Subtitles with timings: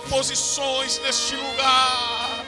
[0.00, 2.44] posições neste lugar.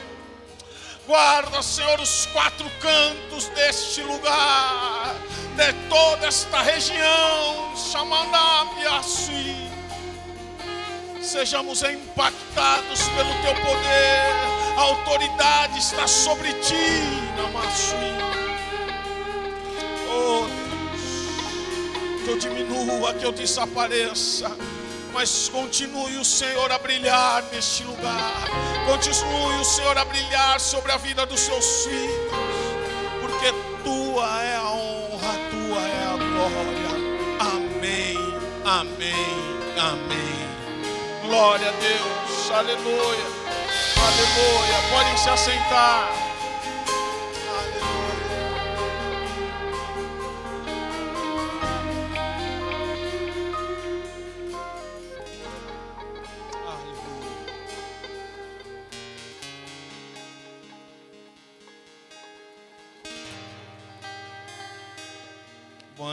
[1.07, 5.15] Guarda, Senhor, os quatro cantos deste lugar,
[5.55, 9.65] de toda esta região, Xamandabiaçi
[11.25, 14.31] sejamos impactados pelo teu poder.
[14.77, 16.75] A autoridade está sobre ti,
[17.35, 18.15] Namasui.
[20.09, 24.51] Oh Deus, que eu diminua, que eu desapareça,
[25.15, 28.49] mas continue o Senhor a brilhar neste lugar.
[28.85, 32.33] Continue o Senhor a brilhar sobre a vida dos seus filhos,
[33.21, 33.49] porque
[33.81, 36.95] tua é a honra, tua é a glória.
[37.39, 38.17] Amém,
[38.65, 39.15] amém,
[39.79, 41.29] amém.
[41.29, 42.51] Glória a Deus.
[42.51, 43.25] Aleluia.
[43.97, 44.89] Aleluia.
[44.91, 46.24] Podem se assentar.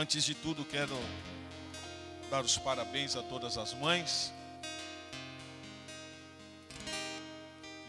[0.03, 0.97] Antes de tudo, quero
[2.29, 4.33] dar os parabéns a todas as mães.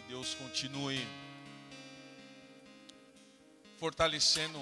[0.07, 1.05] Deus continue
[3.81, 4.61] fortalecendo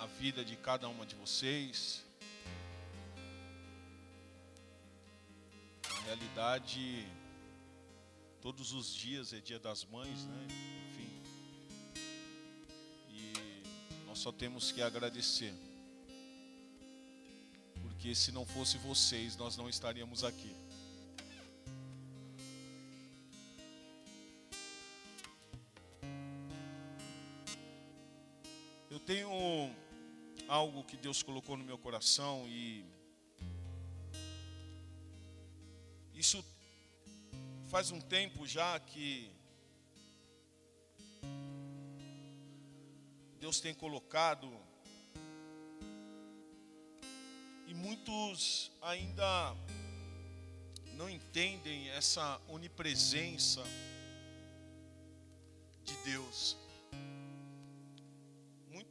[0.00, 2.02] a vida de cada uma de vocês.
[5.88, 7.06] Na realidade,
[8.42, 10.46] todos os dias é dia das mães, né?
[10.88, 11.22] Enfim.
[13.10, 15.54] E nós só temos que agradecer.
[18.04, 20.54] Porque se não fosse vocês, nós não estaríamos aqui.
[29.06, 29.30] tenho
[30.48, 32.86] algo que Deus colocou no meu coração e
[36.14, 36.42] isso
[37.70, 39.30] faz um tempo já que
[43.38, 44.63] Deus tem colocado
[47.74, 49.54] muitos ainda
[50.94, 53.62] não entendem essa onipresença
[55.84, 56.56] de Deus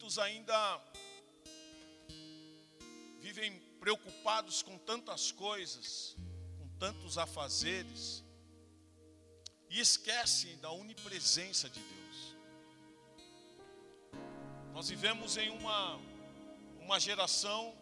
[0.04, 0.82] muitos ainda
[3.22, 6.18] vivem preocupados com tantas coisas,
[6.60, 8.22] com tantos afazeres,
[9.70, 12.36] e esquecem da onipresença de Deus.
[14.74, 15.96] Nós vivemos em uma,
[16.82, 17.74] uma geração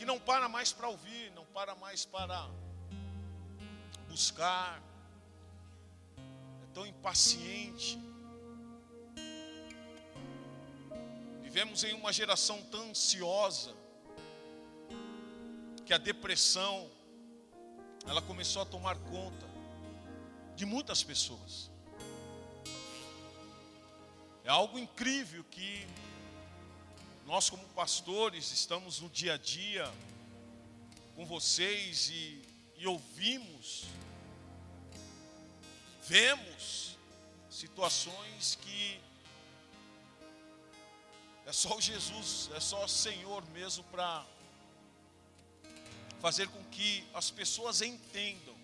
[0.00, 2.48] que não para mais para ouvir, não para mais para
[4.08, 4.82] buscar,
[6.62, 7.98] é tão impaciente
[11.50, 13.74] Vivemos em uma geração tão ansiosa
[15.84, 16.88] que a depressão
[18.06, 19.46] ela começou a tomar conta
[20.54, 21.68] de muitas pessoas.
[24.44, 25.88] É algo incrível que
[27.30, 29.88] nós como pastores estamos no dia a dia
[31.14, 32.42] com vocês e,
[32.76, 33.84] e ouvimos,
[36.02, 36.98] vemos
[37.48, 39.00] situações que
[41.46, 44.26] é só o Jesus, é só o Senhor mesmo para
[46.20, 48.56] fazer com que as pessoas entendam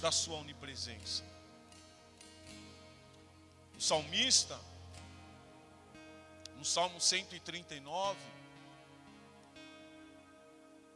[0.00, 1.22] da sua onipresença.
[3.78, 4.58] O salmista,
[6.64, 8.18] no Salmo 139,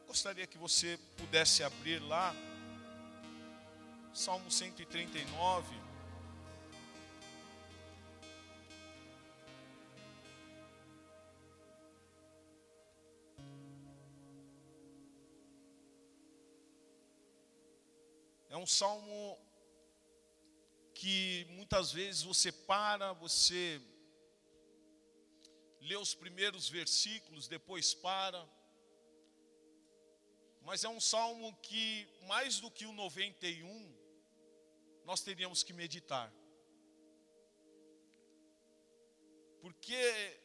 [0.07, 2.35] gostaria que você pudesse abrir lá,
[4.15, 5.77] Salmo 139.
[18.57, 19.39] um salmo
[20.93, 23.81] que muitas vezes você para, você
[25.81, 28.47] lê os primeiros versículos, depois para.
[30.63, 33.97] Mas é um salmo que, mais do que o 91,
[35.05, 36.33] nós teríamos que meditar.
[39.61, 40.41] Porque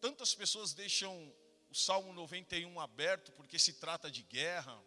[0.00, 1.14] tantas pessoas deixam
[1.70, 4.82] o Salmo 91 aberto porque se trata de guerra.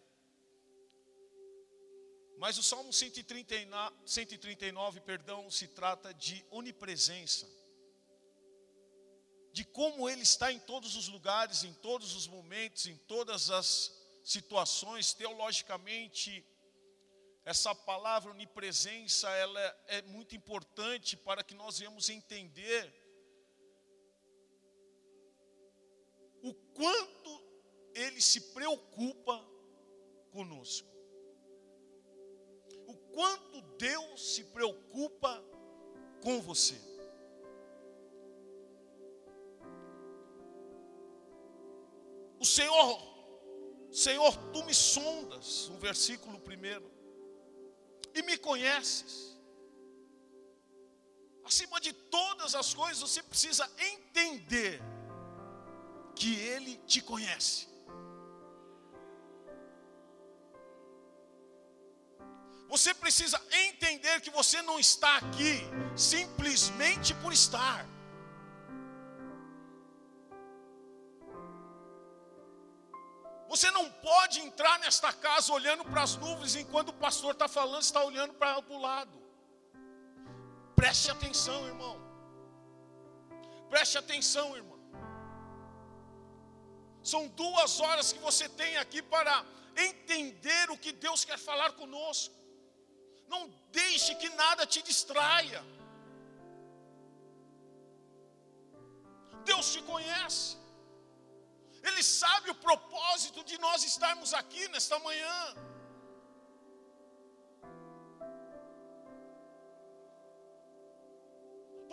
[2.37, 7.47] Mas o Salmo 139, 139 perdão, se trata de onipresença.
[9.53, 13.93] De como ele está em todos os lugares, em todos os momentos, em todas as
[14.23, 16.45] situações, teologicamente,
[17.43, 22.93] essa palavra onipresença, ela é, muito importante para que nós venhamos entender
[26.43, 27.41] o quanto
[27.93, 29.45] ele se preocupa
[30.31, 30.87] conosco.
[32.87, 35.43] O quanto Deus se preocupa
[36.21, 36.90] com você.
[42.41, 42.99] O Senhor,
[43.91, 46.91] Senhor, tu me sondas, o versículo primeiro,
[48.15, 49.37] e me conheces.
[51.45, 54.81] Acima de todas as coisas, você precisa entender
[56.15, 57.67] que Ele te conhece.
[62.69, 65.59] Você precisa entender que você não está aqui
[65.95, 67.85] simplesmente por estar.
[73.51, 77.81] Você não pode entrar nesta casa olhando para as nuvens enquanto o pastor está falando,
[77.81, 79.17] está olhando para o lado.
[80.73, 81.97] Preste atenção, irmão.
[83.69, 84.79] Preste atenção, irmão.
[87.03, 89.35] São duas horas que você tem aqui para
[89.89, 92.33] entender o que Deus quer falar conosco.
[93.27, 93.43] Não
[93.81, 95.61] deixe que nada te distraia.
[99.43, 100.60] Deus te conhece.
[101.89, 105.37] Ele sabe o propósito de nós estarmos aqui nesta manhã.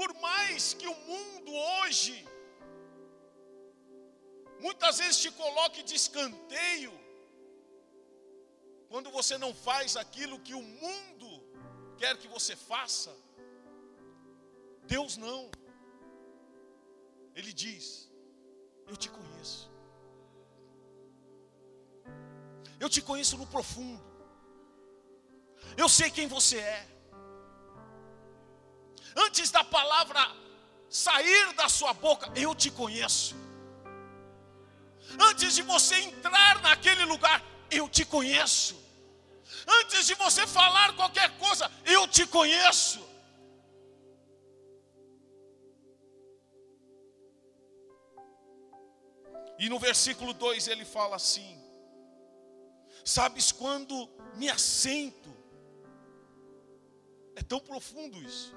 [0.00, 2.17] Por mais que o mundo hoje
[4.61, 6.93] muitas vezes te coloque de escanteio,
[8.88, 11.30] quando você não faz aquilo que o mundo
[11.97, 13.14] quer que você faça,
[14.85, 15.50] Deus não,
[17.35, 18.11] Ele diz:
[18.87, 19.71] Eu te conheço,
[22.80, 24.02] eu te conheço no profundo,
[25.76, 26.88] eu sei quem você é.
[29.16, 30.20] Antes da palavra
[30.88, 33.35] sair da sua boca, eu te conheço.
[35.28, 38.76] Antes de você entrar naquele lugar, eu te conheço.
[39.80, 43.06] Antes de você falar qualquer coisa, eu te conheço.
[49.58, 51.58] E no versículo 2 ele fala assim:
[53.09, 53.95] Sabes quando
[54.37, 55.31] me assento?
[57.35, 58.55] É tão profundo isso.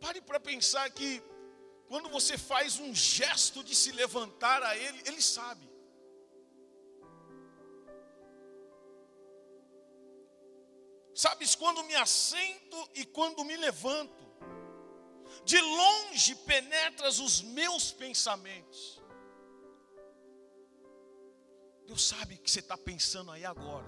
[0.00, 1.22] Pare para pensar que
[1.86, 5.68] quando você faz um gesto de se levantar a Ele, Ele sabe.
[11.14, 14.25] Sabes quando me assento e quando me levanto.
[15.44, 19.00] De longe penetras os meus pensamentos.
[21.86, 23.86] Deus sabe o que você está pensando aí agora.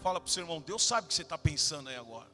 [0.00, 2.30] Fala para o seu irmão, Deus sabe o que você está pensando aí agora.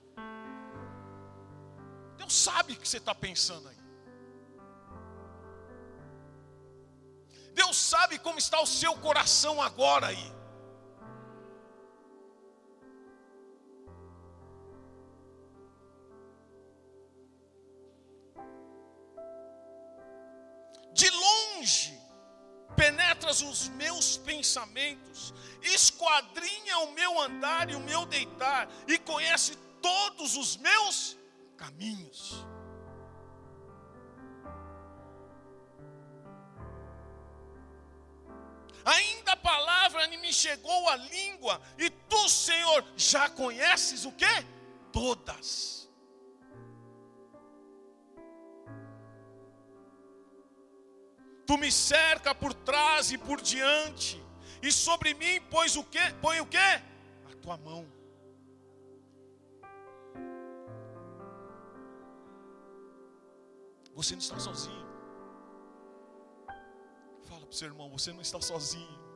[2.16, 3.76] Deus sabe o que você está pensando aí.
[7.52, 10.32] Deus sabe como está o seu coração agora aí.
[22.86, 30.36] Penetras os meus pensamentos, esquadrinha o meu andar e o meu deitar, e conhece todos
[30.36, 31.16] os meus
[31.56, 32.46] caminhos.
[38.84, 44.46] Ainda a palavra me chegou à língua, e tu, Senhor, já conheces o que?
[44.92, 45.85] Todas.
[51.46, 54.22] Tu me cerca por trás e por diante,
[54.60, 56.12] e sobre mim pões o que?
[56.20, 56.58] Põe o que?
[56.58, 57.86] A tua mão.
[63.94, 64.86] Você não está sozinho.
[67.28, 69.06] Fala para o seu irmão, você não está sozinho.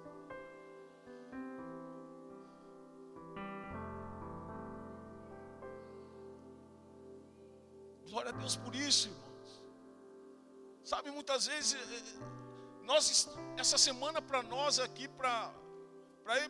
[8.08, 9.29] Glória a Deus por isso, irmãos.
[10.90, 13.04] Sabe, muitas vezes, eh, eh, nós,
[13.62, 15.32] essa semana para nós aqui, para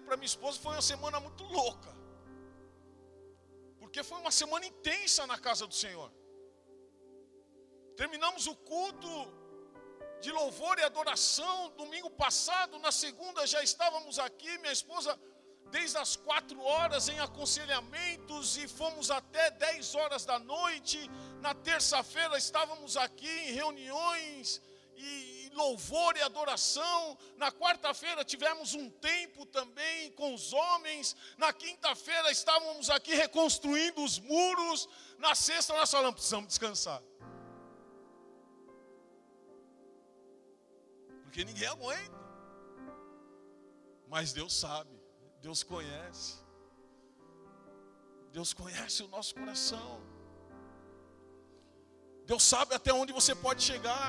[0.05, 1.91] para minha esposa, foi uma semana muito louca.
[3.81, 6.11] Porque foi uma semana intensa na casa do Senhor.
[8.01, 9.13] Terminamos o culto
[10.23, 15.13] de louvor e adoração domingo passado, na segunda já estávamos aqui, minha esposa
[15.71, 20.99] desde as quatro horas em aconselhamentos e fomos até dez horas da noite.
[21.41, 24.61] Na terça-feira estávamos aqui em reuniões
[24.95, 27.17] e, louvor e adoração.
[27.37, 31.17] Na quarta-feira tivemos um tempo também com os homens.
[31.39, 34.89] Na quinta-feira estávamos aqui reconstruindo os muros.
[35.19, 37.03] Na sexta nós falamos, precisamos descansar.
[41.23, 42.21] Porque ninguém aguenta.
[44.09, 44.91] Mas Deus sabe,
[45.41, 46.39] Deus conhece.
[48.33, 50.10] Deus conhece o nosso coração.
[52.31, 54.09] Deus sabe até onde você pode chegar.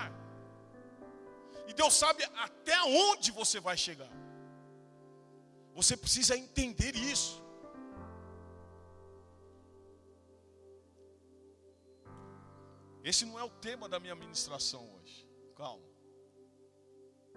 [1.70, 4.12] E Deus sabe até onde você vai chegar.
[5.78, 7.42] Você precisa entender isso.
[13.04, 15.18] Esse não é o tema da minha ministração hoje.
[15.56, 15.90] Calma.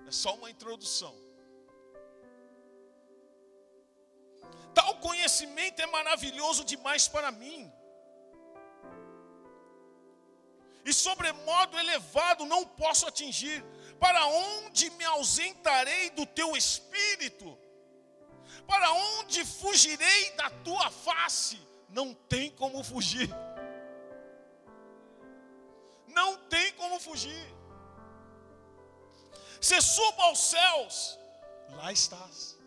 [0.06, 1.14] É só uma introdução.
[4.74, 7.72] Tal conhecimento é maravilhoso demais para mim.
[10.84, 13.64] E sobremodo elevado não posso atingir.
[13.98, 17.58] Para onde me ausentarei do teu espírito?
[18.66, 21.58] Para onde fugirei da tua face?
[21.88, 23.30] Não tem como fugir.
[26.08, 27.54] Não tem como fugir.
[29.60, 31.18] Se suba aos céus,
[31.70, 32.58] lá estás.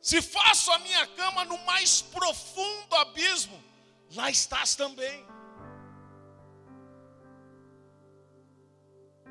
[0.00, 3.62] Se faço a minha cama no mais profundo abismo,
[4.14, 5.26] lá estás também.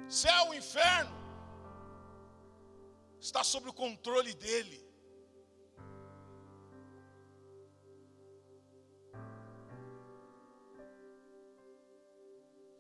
[0.10, 1.16] Céu, inferno,
[3.20, 4.90] está sob o controle dele.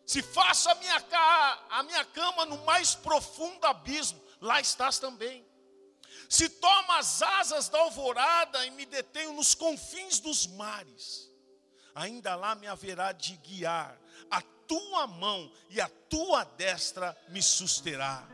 [0.07, 1.05] Se faço a minha,
[1.69, 5.47] a minha cama no mais profundo abismo, lá estás também.
[6.27, 11.29] Se tomo as asas da alvorada e me detenho nos confins dos mares,
[11.93, 14.01] ainda lá me haverá de guiar,
[14.69, 18.25] tua mão e a tua destra me susterá.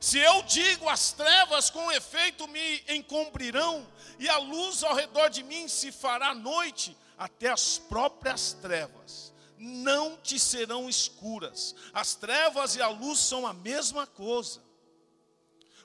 [0.00, 3.86] Se eu digo as trevas com efeito me encobrirão,
[4.18, 10.16] e a luz ao redor de mim se fará noite, até as próprias trevas não
[10.16, 11.74] te serão escuras.
[11.92, 14.62] As trevas e a luz são a mesma coisa.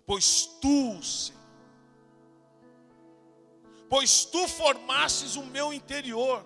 [0.05, 1.41] Pois tu, Senhor,
[3.89, 6.45] pois tu formastes o meu interior,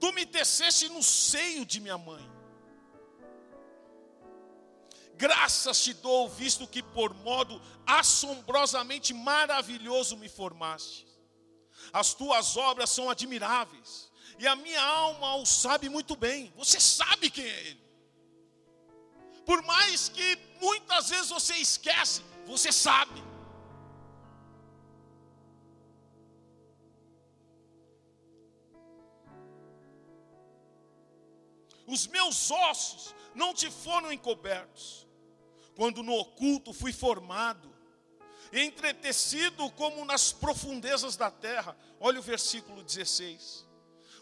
[0.00, 2.38] tu me teceste no seio de minha mãe.
[5.16, 11.06] Graças te dou, visto que por modo assombrosamente maravilhoso me formaste.
[11.92, 16.52] As tuas obras são admiráveis e a minha alma o sabe muito bem.
[16.56, 17.88] Você sabe quem é Ele.
[19.44, 23.27] Por mais que muitas vezes você esquece, você sabe.
[31.88, 35.06] Os meus ossos não te foram encobertos,
[35.74, 37.74] quando no oculto fui formado,
[38.52, 41.76] entretecido como nas profundezas da terra.
[41.98, 43.68] Olha o versículo 16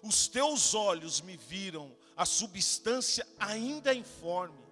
[0.06, 4.64] os teus olhos me viram a substância ainda informe,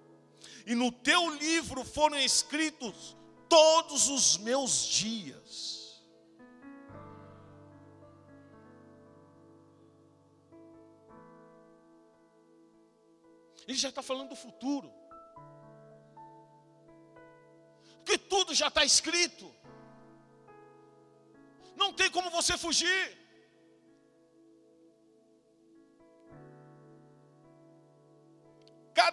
[0.66, 3.16] e no teu livro foram escritos
[3.48, 5.83] todos os meus dias.
[13.66, 14.92] Ele já está falando do futuro,
[18.04, 19.52] que tudo já está escrito,
[21.76, 23.24] não tem como você fugir.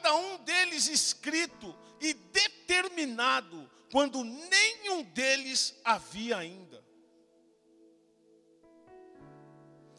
[0.02, 6.82] cada um deles escrito e determinado, quando nenhum deles havia ainda.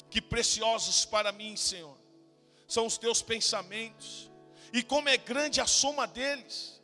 [0.09, 1.97] Que preciosos para mim, Senhor,
[2.67, 4.31] são os teus pensamentos,
[4.73, 6.81] e como é grande a soma deles.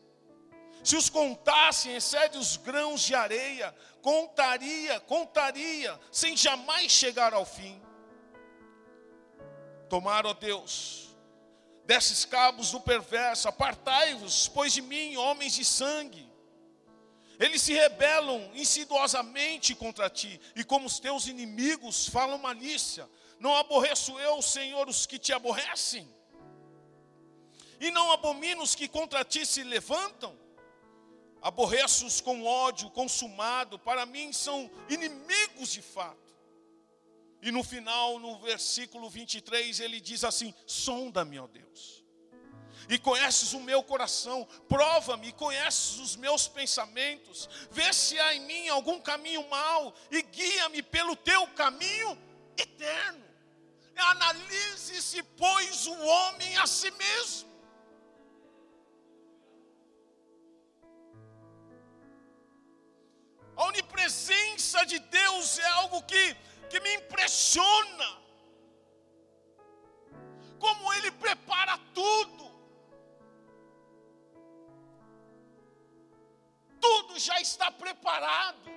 [0.84, 7.80] Se os contassem, excede os grãos de areia, contaria, contaria, sem jamais chegar ao fim.
[9.88, 11.08] Tomar, ó Deus,
[11.84, 16.28] desses cabos do perverso, apartai-vos, pois de mim, homens de sangue.
[17.40, 23.08] Eles se rebelam insidiosamente contra ti, e como os teus inimigos falam malícia.
[23.38, 26.08] Não aborreço eu, Senhor, os que te aborrecem?
[27.80, 30.36] E não abomino os que contra ti se levantam?
[31.40, 36.36] Aborreço-os com ódio consumado, para mim são inimigos de fato.
[37.40, 42.04] E no final, no versículo 23, ele diz assim: Sonda-me, ó Deus,
[42.88, 48.68] e conheces o meu coração, prova-me, conheces os meus pensamentos, vê se há em mim
[48.68, 52.18] algum caminho mau e guia-me pelo teu caminho
[52.56, 53.24] eterno.
[53.96, 57.47] Analise-se, pois, o homem a si mesmo.
[63.58, 66.34] A onipresença de Deus é algo que,
[66.70, 68.08] que me impressiona.
[70.60, 72.44] Como Ele prepara tudo.
[76.80, 78.70] Tudo já está preparado.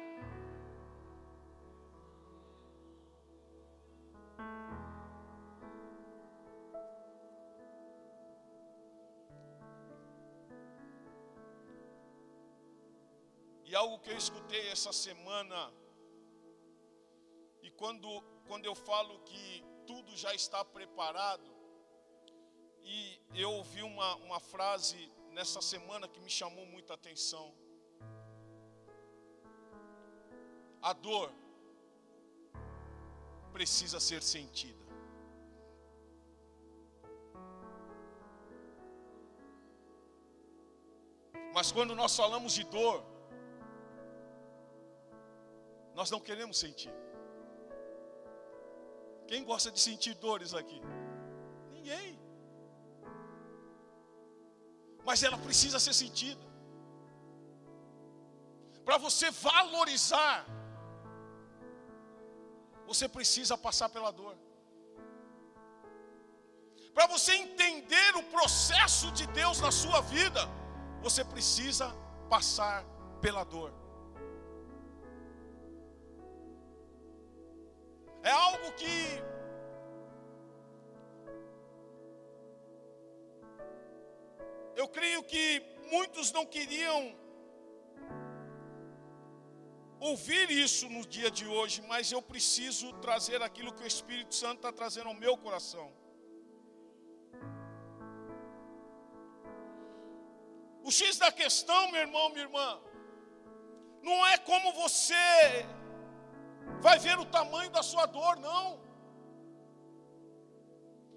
[13.72, 15.72] E algo que eu escutei essa semana,
[17.62, 21.50] e quando, quando eu falo que tudo já está preparado,
[22.84, 27.56] e eu ouvi uma, uma frase nessa semana que me chamou muita atenção.
[30.82, 31.32] A dor
[33.54, 34.86] precisa ser sentida.
[41.54, 43.11] Mas quando nós falamos de dor,
[46.02, 46.94] nós não queremos sentir.
[49.30, 50.80] Quem gosta de sentir dores aqui?
[51.76, 52.20] Ninguém.
[55.08, 56.46] Mas ela precisa ser sentida.
[58.84, 60.38] Para você valorizar,
[62.88, 64.36] você precisa passar pela dor.
[66.96, 70.42] Para você entender o processo de Deus na sua vida,
[71.06, 71.88] você precisa
[72.28, 72.84] passar
[73.22, 73.81] pela dor.
[78.24, 79.22] É algo que
[84.76, 85.44] eu creio que
[85.92, 87.16] muitos não queriam
[90.00, 94.58] ouvir isso no dia de hoje, mas eu preciso trazer aquilo que o Espírito Santo
[94.58, 95.88] está trazendo ao meu coração.
[100.84, 102.82] O X da questão, meu irmão, minha irmã,
[104.02, 105.66] não é como você
[106.80, 108.80] vai ver o tamanho da sua dor, não.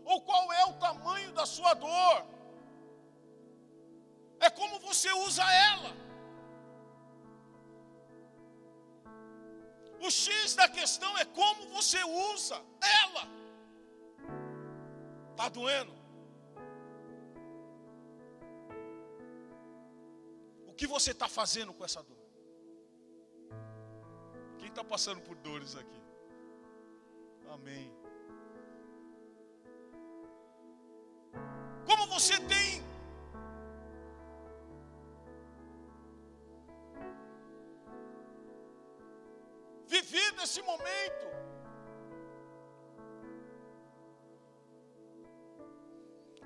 [0.04, 2.26] Ou qual é o tamanho da sua dor?
[4.40, 6.04] É como você usa ela.
[10.00, 12.56] O X da questão é como você usa
[13.02, 13.22] ela.
[15.30, 15.94] Está doendo?
[20.66, 22.23] O que você está fazendo com essa dor?
[24.74, 26.02] Está passando por dores aqui?
[27.48, 27.92] Amém.
[31.86, 32.82] Como você tem
[39.86, 41.26] vivido esse momento?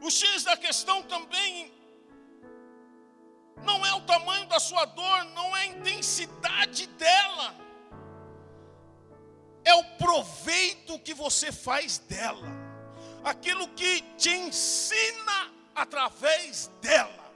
[0.03, 1.73] O X da questão também
[3.65, 7.68] não é o tamanho da sua dor, não é a intensidade dela
[9.69, 12.49] é o proveito que você faz dela,
[13.23, 17.27] aquilo que te ensina através dela,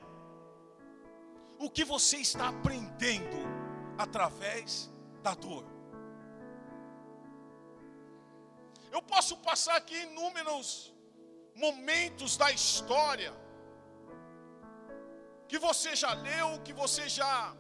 [1.59, 3.37] o que você está aprendendo
[3.99, 4.91] através
[5.23, 5.65] da dor.
[8.91, 10.93] Eu posso passar aqui inúmeros
[11.55, 13.33] momentos da história
[15.49, 17.55] que você já leu, que você já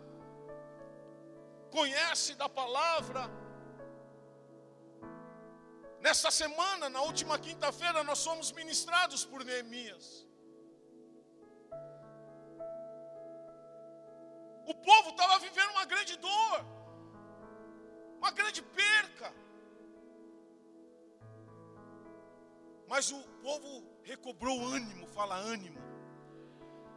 [1.71, 3.31] conhece da palavra,
[6.07, 10.07] Nessa semana, na última quinta-feira, nós fomos ministrados por Neemias.
[14.73, 16.59] O povo estava vivendo uma grande dor,
[18.19, 19.33] uma grande perca.
[22.93, 23.71] Mas o povo
[24.03, 25.81] recobrou ânimo, fala ânimo,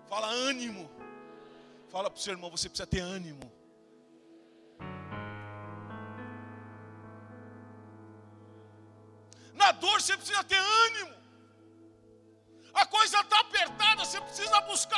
[0.09, 0.89] fala ânimo.
[1.95, 3.54] Fala para o seu irmão, você precisa ter ânimo.
[9.61, 11.15] Na dor você precisa ter ânimo.
[12.73, 13.43] A coisa está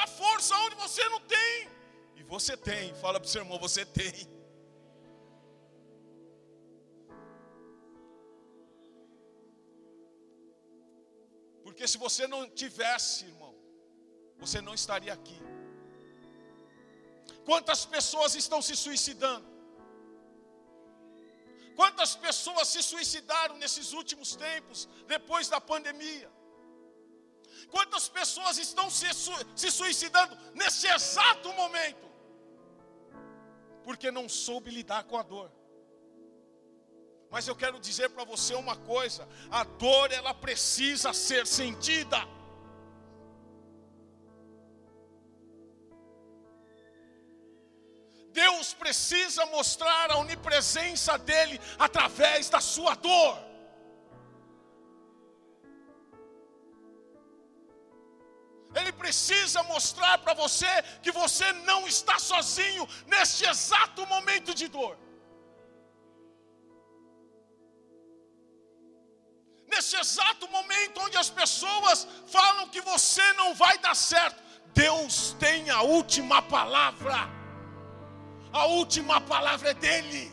[0.07, 1.69] força onde você não tem.
[2.15, 4.15] E você tem, fala para o seu irmão, você tem.
[11.63, 13.53] Porque se você não tivesse, irmão,
[14.39, 15.39] você não estaria aqui.
[17.45, 19.56] Quantas pessoas estão se suicidando?
[21.79, 26.29] Quantas pessoas se suicidaram nesses últimos tempos, depois da pandemia?
[27.69, 29.05] Quantas pessoas estão se,
[29.55, 32.07] se suicidando nesse exato momento?
[33.83, 35.51] Porque não soube lidar com a dor.
[37.29, 42.17] Mas eu quero dizer para você uma coisa: a dor ela precisa ser sentida.
[48.39, 53.35] Deus precisa mostrar a onipresença dEle através da sua dor.
[58.75, 60.71] Ele precisa mostrar para você
[61.01, 64.95] que você não está sozinho neste exato momento de dor.
[69.71, 74.41] nesse exato momento onde as pessoas falam que você não vai dar certo,
[74.73, 77.36] Deus tem a última palavra.
[78.59, 80.31] A última palavra é dele.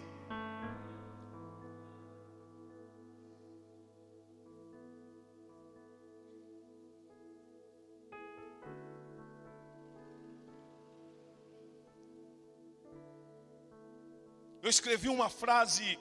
[14.63, 15.99] Eu escrevi uma frase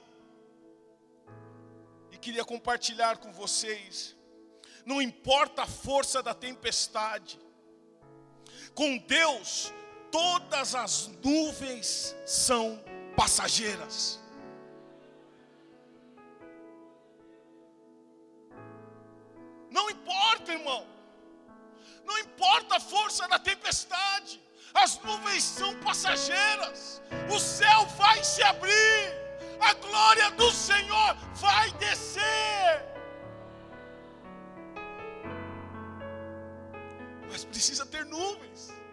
[2.24, 4.16] queria compartilhar com vocês.
[4.86, 7.38] Não importa a força da tempestade,
[8.74, 9.70] com Deus
[10.14, 12.80] todas as nuvens são
[13.16, 14.20] passageiras.
[19.72, 20.86] Não importa, irmão.
[22.04, 24.40] Não importa a força da tempestade.
[24.72, 27.02] As nuvens são passageiras.
[27.34, 29.24] O céu vai se abrir
[29.60, 32.84] a glória do Senhor vai descer.
[37.28, 38.83] Mas precisa ter nuvens.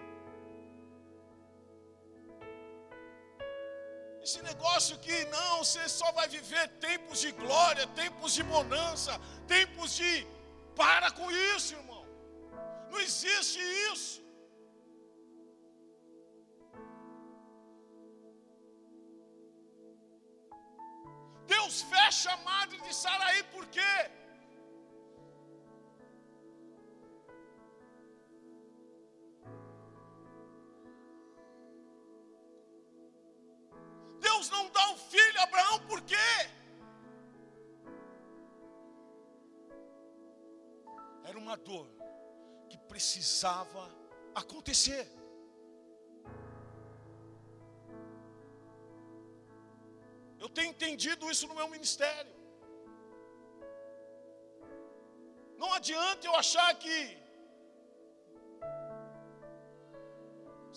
[4.25, 9.95] Esse negócio que não, você só vai viver tempos de glória, tempos de bonança, tempos
[9.95, 10.27] de.
[10.75, 12.05] Para com isso, irmão.
[12.91, 13.59] Não existe
[13.91, 14.21] isso.
[21.47, 23.93] Deus fecha a madre de Saraí por quê?
[34.41, 36.29] Deus não dá o filho a Abraão por quê?
[41.29, 41.87] Era uma dor
[42.69, 43.83] que precisava
[44.33, 45.03] acontecer.
[50.43, 52.35] Eu tenho entendido isso no meu ministério.
[55.63, 56.95] Não adianta eu achar que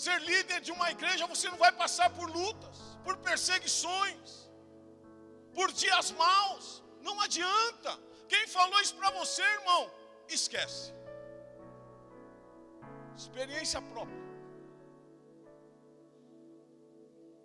[0.04, 4.50] ser líder de uma igreja você não vai passar por lutas, por perseguições,
[5.52, 6.82] por dias maus.
[7.02, 7.92] Não adianta.
[8.28, 9.90] Quem falou isso para você, irmão?
[10.28, 10.92] Esquece.
[13.16, 14.24] Experiência própria.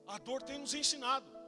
[0.07, 1.38] A dor tem nos ensinado.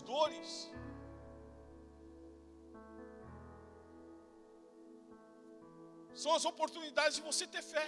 [0.00, 0.70] Dores.
[6.14, 7.86] São as oportunidades de você ter fé.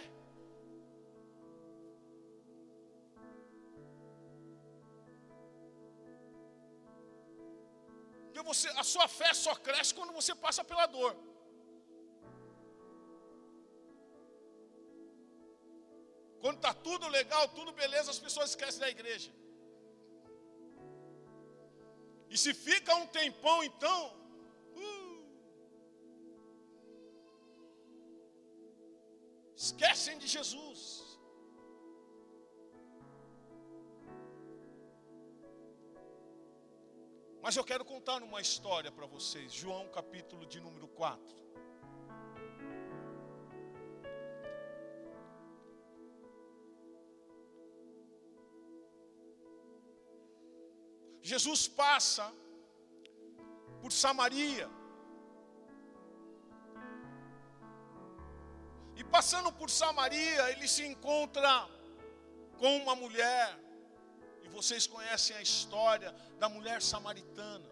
[8.24, 11.16] Porque você, a sua fé só cresce quando você passa pela dor.
[16.40, 19.30] Quando está tudo legal, tudo beleza, as pessoas esquecem da igreja.
[22.28, 24.00] E se fica um tempão, então.
[24.74, 25.24] Uh,
[29.54, 31.06] esquecem de Jesus.
[37.40, 39.52] Mas eu quero contar uma história para vocês.
[39.52, 41.45] João capítulo de número 4.
[51.30, 52.24] Jesus passa
[53.82, 54.68] por Samaria.
[58.98, 61.54] E passando por Samaria, ele se encontra
[62.60, 63.58] com uma mulher,
[64.44, 67.70] e vocês conhecem a história da mulher samaritana.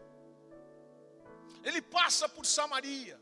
[1.62, 3.18] Ele passa por Samaria,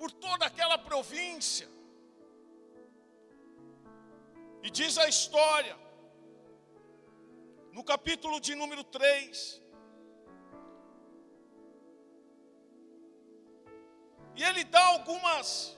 [0.00, 1.68] por toda aquela província,
[4.64, 5.76] e diz a história,
[7.72, 9.62] no capítulo de número 3,
[14.34, 15.76] E ele dá algumas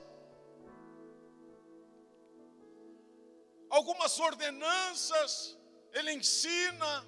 [3.68, 5.58] algumas ordenanças,
[5.92, 7.04] ele ensina,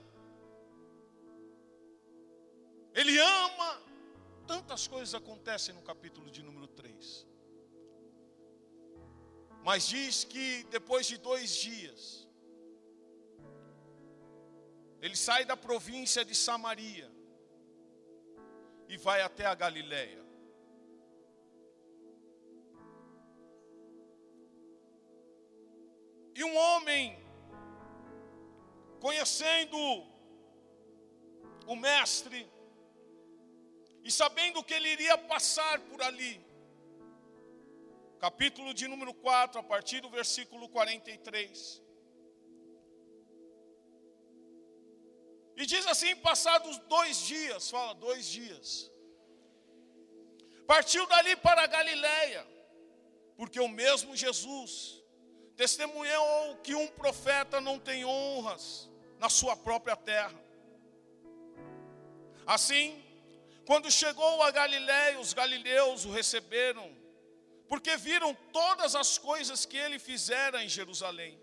[2.92, 3.87] ele ama.
[4.46, 7.27] Tantas coisas acontecem no capítulo de número 3.
[9.64, 12.25] Mas diz que depois de dois dias,
[15.06, 17.08] ele sai da província de Samaria
[18.88, 20.24] e vai até a Galiléia.
[26.34, 27.16] E um homem,
[29.00, 29.78] conhecendo
[31.66, 32.40] o mestre,
[34.04, 36.44] e sabendo que ele iria passar por ali,
[38.18, 41.86] capítulo de número 4, a partir do versículo 43.
[45.56, 48.90] E diz assim: passados dois dias, fala dois dias,
[50.66, 52.46] partiu dali para a Galiléia,
[53.36, 55.02] porque o mesmo Jesus
[55.56, 60.38] testemunhou que um profeta não tem honras na sua própria terra.
[62.46, 63.02] Assim,
[63.66, 66.94] quando chegou a Galiléia, os galileus o receberam,
[67.68, 71.40] porque viram todas as coisas que ele fizera em Jerusalém,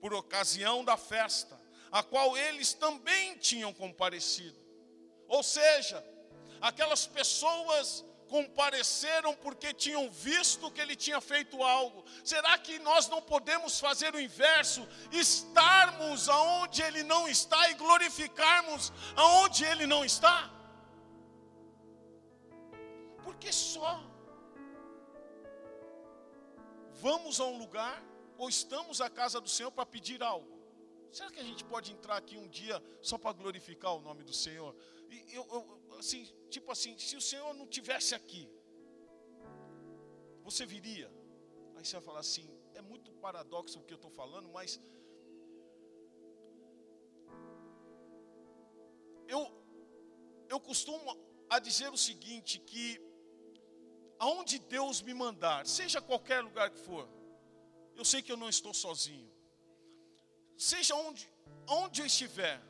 [0.00, 1.57] por ocasião da festa,
[1.90, 4.58] a qual eles também tinham comparecido.
[5.26, 6.04] Ou seja,
[6.60, 12.04] aquelas pessoas compareceram porque tinham visto que ele tinha feito algo.
[12.22, 14.86] Será que nós não podemos fazer o inverso?
[15.10, 20.50] Estarmos aonde ele não está e glorificarmos aonde ele não está?
[23.24, 24.02] Porque só
[27.00, 28.02] vamos a um lugar
[28.36, 30.57] ou estamos à casa do Senhor para pedir algo?
[31.10, 34.32] Será que a gente pode entrar aqui um dia só para glorificar o nome do
[34.32, 34.74] Senhor?
[35.10, 38.48] E eu, eu, assim, tipo assim, se o Senhor não tivesse aqui,
[40.42, 41.10] você viria?
[41.76, 44.80] Aí você vai falar assim, é muito paradoxo o que eu estou falando, mas
[49.26, 49.42] eu,
[50.48, 51.16] eu costumo
[51.48, 53.00] a dizer o seguinte, que
[54.18, 57.08] aonde Deus me mandar, seja qualquer lugar que for,
[57.94, 59.30] eu sei que eu não estou sozinho.
[60.58, 61.24] Seja onde,
[61.68, 62.60] onde eu estiver,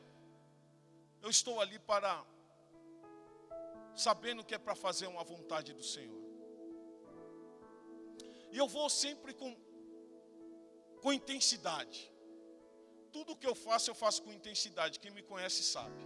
[1.22, 2.12] eu estou ali para
[3.96, 6.22] sabendo que é para fazer uma vontade do Senhor.
[8.52, 9.50] E eu vou sempre com
[11.02, 12.12] com intensidade.
[13.12, 15.00] Tudo que eu faço, eu faço com intensidade.
[15.00, 16.02] Quem me conhece sabe.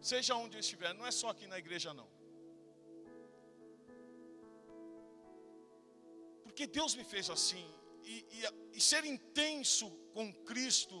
[0.00, 2.08] Seja onde eu estiver, não é só aqui na igreja não.
[6.44, 7.66] Porque Deus me fez assim.
[8.04, 10.96] E, e, e ser intenso com Cristo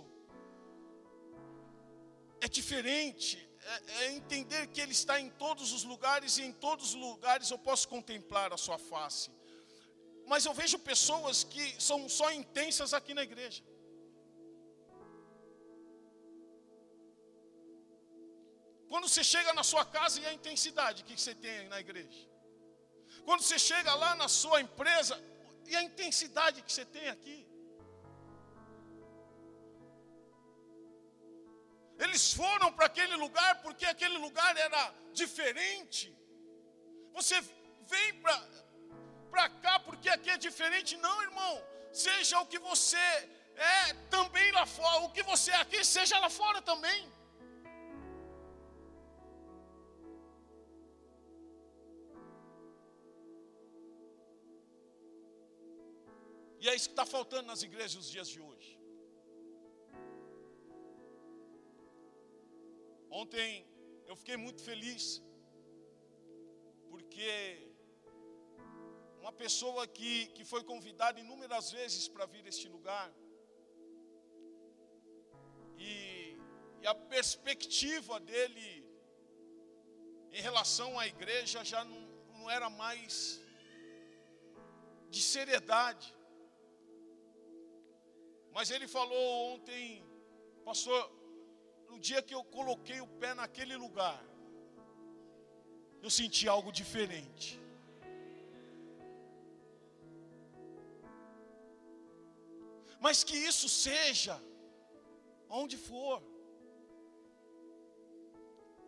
[2.40, 3.36] é diferente,
[3.72, 7.50] é, é, entender que Ele está em todos os lugares e em todos os lugares
[7.50, 9.30] eu posso contemplar a Sua face.
[10.26, 13.62] Mas eu vejo pessoas que são só intensas aqui na igreja.
[18.88, 22.22] Quando você chega na sua casa e a intensidade que você tem na igreja.
[23.24, 25.16] Quando você chega lá na sua empresa
[25.66, 27.38] e a intensidade que você tem aqui.
[31.98, 36.06] Eles foram para aquele lugar porque aquele lugar era diferente.
[37.12, 37.40] Você
[37.92, 38.08] vem
[39.30, 40.96] para cá porque aqui é diferente.
[40.96, 41.54] Não, irmão.
[41.92, 43.06] Seja o que você
[43.56, 45.04] é também lá fora.
[45.04, 47.13] O que você é aqui, seja lá fora também.
[56.64, 58.70] E é isso que está faltando nas igrejas nos dias de hoje.
[63.10, 63.66] Ontem
[64.06, 65.04] eu fiquei muito feliz,
[66.88, 67.28] porque
[69.20, 73.12] uma pessoa que, que foi convidada inúmeras vezes para vir a este lugar,
[75.76, 76.38] e,
[76.80, 78.72] e a perspectiva dele
[80.32, 82.02] em relação à igreja já não,
[82.38, 83.38] não era mais
[85.10, 86.13] de seriedade.
[88.54, 90.04] Mas ele falou ontem,
[90.64, 91.02] pastor,
[91.90, 94.24] no dia que eu coloquei o pé naquele lugar,
[96.02, 97.60] eu senti algo diferente.
[103.04, 104.34] mas que isso seja
[105.60, 106.22] onde for.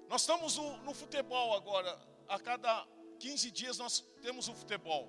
[0.08, 1.92] Nós estamos no, no futebol agora,
[2.26, 2.72] a cada
[3.18, 5.04] 15 dias nós temos o futebol.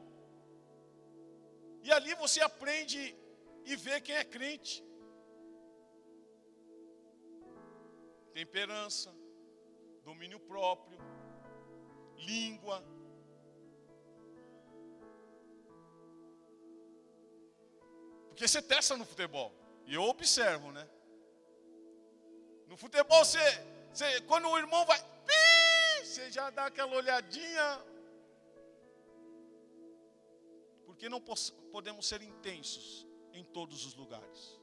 [1.83, 3.15] E ali você aprende
[3.67, 4.83] e vê quem é crente.
[8.33, 9.13] Temperança,
[10.03, 10.97] domínio próprio,
[12.17, 12.77] língua.
[18.29, 19.51] Porque você testa no futebol.
[19.85, 20.87] E eu observo, né?
[22.67, 23.39] No futebol você,
[23.91, 24.99] você quando o irmão vai,
[26.03, 27.67] você já dá aquela olhadinha.
[30.85, 33.06] Porque não podemos ser intensos
[33.37, 34.57] em todos os lugares.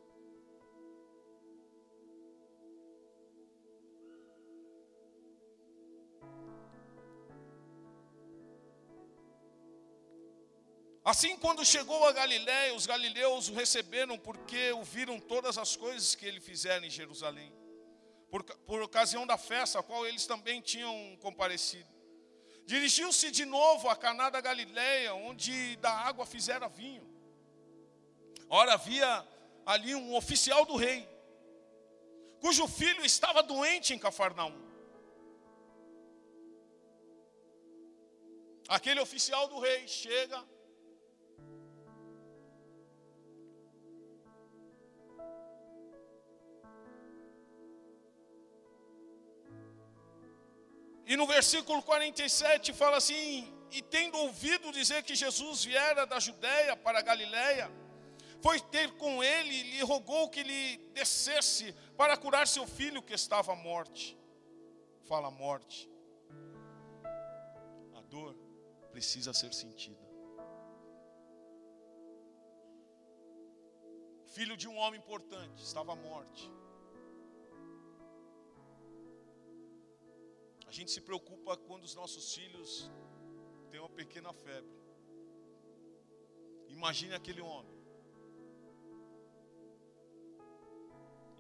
[11.05, 16.25] Assim, quando chegou a Galiléia, os galileus o receberam porque ouviram todas as coisas que
[16.25, 17.53] ele fizera em Jerusalém,
[18.31, 21.93] por, por ocasião da festa a qual eles também tinham comparecido.
[22.65, 27.14] Dirigiu-se de novo a Caná da Galiléia, onde da água fizera vinho.
[28.57, 29.27] Ora, havia
[29.67, 31.09] ali um oficial do rei,
[32.41, 34.55] cujo filho estava doente em Cafarnaum.
[38.69, 40.41] Aquele oficial do rei chega
[51.07, 56.77] E no versículo 47 fala assim: E tendo ouvido dizer que Jesus viera da Judéia
[56.77, 57.69] para a Galiléia,
[58.45, 63.15] foi ter com ele e lhe rogou que lhe descesse para curar seu filho que
[63.15, 64.19] estava à morte.
[65.09, 65.91] Fala morte.
[67.95, 68.37] A dor
[68.93, 70.07] precisa ser sentida.
[74.35, 76.53] Filho de um homem importante estava à morte.
[80.67, 82.91] A gente se preocupa quando os nossos filhos
[83.71, 84.79] têm uma pequena febre.
[86.69, 87.74] Imagine aquele homem.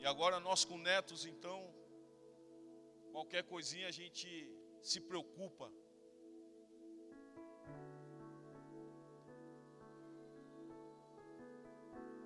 [0.04, 1.58] E agora nós com netos, então,
[3.10, 4.28] qualquer coisinha a gente
[4.82, 5.66] se preocupa.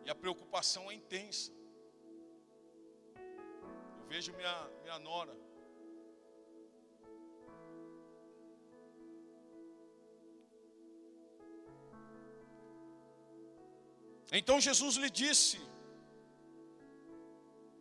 [0.05, 1.53] E a preocupação é intensa.
[4.01, 5.37] Eu vejo minha, minha nora.
[14.33, 15.59] Então Jesus lhe disse: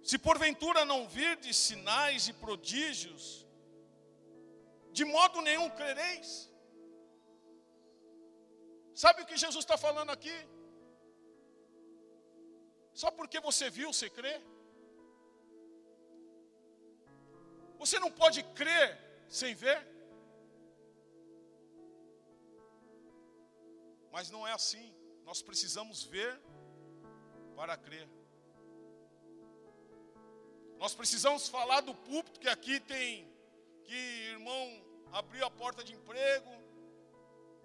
[0.09, 3.23] Se porventura não virdes sinais e prodígios,
[4.97, 6.29] de modo nenhum crereis.
[9.03, 10.37] Sabe o que Jesus está falando aqui?
[13.01, 14.35] Só porque você viu, você crê?
[17.81, 18.87] Você não pode crer
[19.27, 19.79] sem ver?
[24.15, 24.87] Mas não é assim.
[25.25, 26.31] Nós precisamos ver
[27.57, 28.07] para crer.
[30.81, 33.11] Nós precisamos falar do púlpito que aqui tem
[33.87, 33.95] que
[34.35, 34.65] irmão
[35.19, 36.53] abriu a porta de emprego,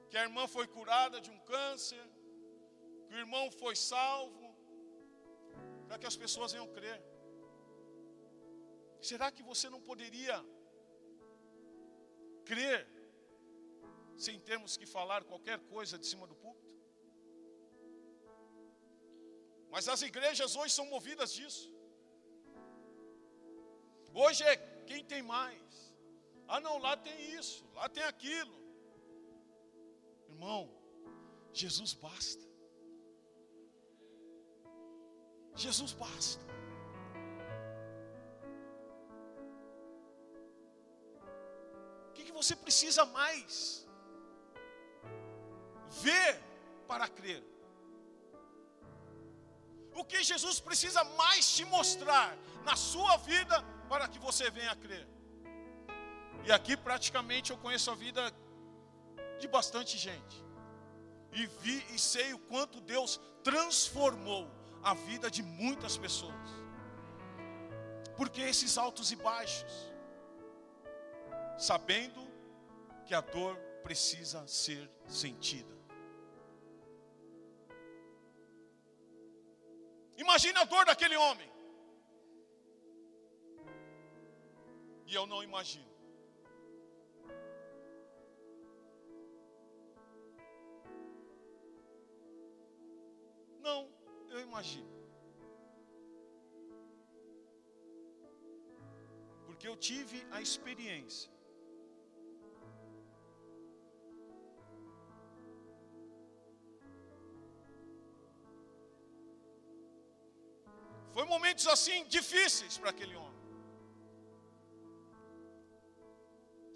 [0.08, 2.04] que a irmã foi curada de um câncer,
[3.06, 4.46] que o irmão foi salvo,
[5.86, 7.02] para que as pessoas venham crer.
[9.00, 10.36] Será que você não poderia
[12.44, 12.80] crer
[14.16, 16.74] sem termos que falar qualquer coisa de cima do púlpito?
[19.70, 21.81] Mas as igrejas hoje são movidas disso.
[24.14, 24.56] Hoje é
[24.86, 25.60] quem tem mais.
[26.46, 28.54] Ah, não, lá tem isso, lá tem aquilo.
[30.28, 30.70] Irmão,
[31.52, 32.44] Jesus basta.
[35.54, 36.44] Jesus basta.
[42.08, 43.86] O que, que você precisa mais?
[46.02, 46.40] Ver
[46.86, 47.42] para crer.
[49.94, 53.62] O que Jesus precisa mais te mostrar na sua vida
[53.92, 55.06] para que você venha a crer?
[56.46, 58.22] E aqui praticamente eu conheço a vida
[59.38, 60.36] de bastante gente.
[61.30, 64.50] E vi e sei o quanto Deus transformou
[64.82, 66.48] a vida de muitas pessoas.
[68.16, 69.74] Porque esses altos e baixos,
[71.58, 72.26] sabendo
[73.04, 75.76] que a dor precisa ser sentida.
[80.16, 81.51] Imagine a dor daquele homem.
[85.12, 85.92] e eu não imagino.
[93.66, 93.80] Não,
[94.30, 94.90] eu imagino.
[99.46, 101.30] Porque eu tive a experiência.
[111.12, 113.31] Foi momentos assim difíceis para aquele homem.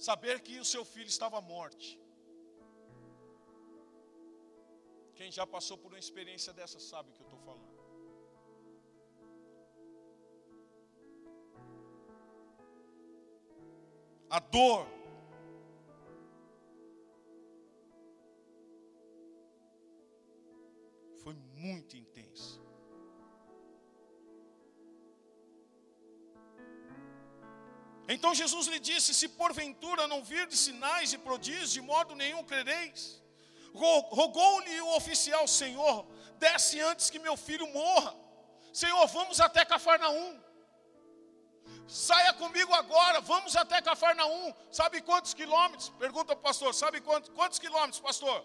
[0.07, 1.87] Saber que o seu filho estava morto.
[5.19, 7.75] Quem já passou por uma experiência dessa sabe o que eu estou falando.
[14.37, 14.87] A dor.
[21.25, 21.35] Foi
[21.67, 22.16] muito intensa.
[28.09, 33.23] Então Jesus lhe disse: Se porventura não virdes sinais e prodígios, de modo nenhum crereis.
[33.75, 36.07] Rogou-lhe o oficial: Senhor,
[36.39, 38.15] desce antes que meu filho morra.
[38.73, 40.41] Senhor, vamos até Cafarnaum.
[41.87, 44.53] Saia comigo agora, vamos até Cafarnaum.
[44.71, 45.89] Sabe quantos quilômetros?
[45.99, 48.45] Pergunta o pastor: Sabe quantos, quantos quilômetros, pastor?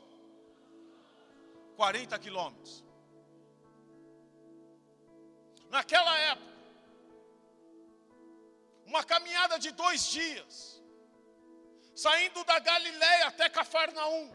[1.75, 2.83] 40 quilômetros.
[5.69, 6.51] Naquela época,
[8.91, 10.55] uma caminhada de dois dias,
[12.03, 14.25] saindo da Galiléia até Cafarnaum.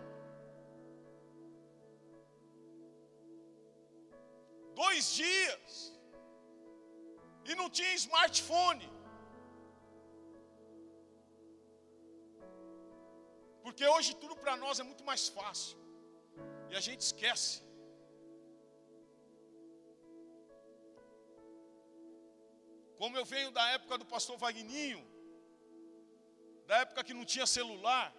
[4.82, 5.72] Dois dias,
[7.48, 8.88] e não tinha smartphone.
[13.64, 15.78] Porque hoje tudo para nós é muito mais fácil,
[16.70, 17.65] e a gente esquece.
[22.98, 25.04] Como eu venho da época do pastor Vagninho,
[26.66, 28.14] da época que não tinha celular,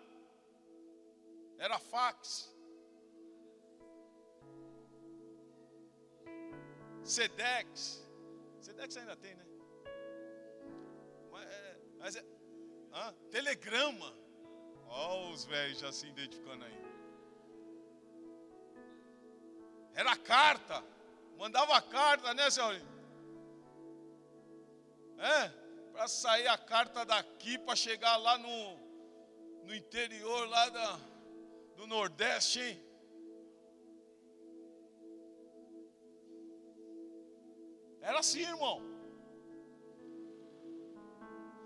[1.58, 2.54] era fax.
[7.04, 8.06] Sedex.
[8.62, 9.46] Sedex ainda tem, né?
[11.32, 12.24] Mas é, mas é
[13.32, 14.14] telegrama.
[14.90, 16.88] Olha os velhos já se identificando aí.
[19.94, 20.84] Era carta.
[21.38, 22.80] Mandava carta, né, senhor?
[25.18, 25.50] É,
[25.92, 28.78] para sair a carta daqui para chegar lá no,
[29.66, 31.00] no interior lá da,
[31.76, 32.84] do Nordeste, hein?
[38.02, 38.82] Era assim, irmão.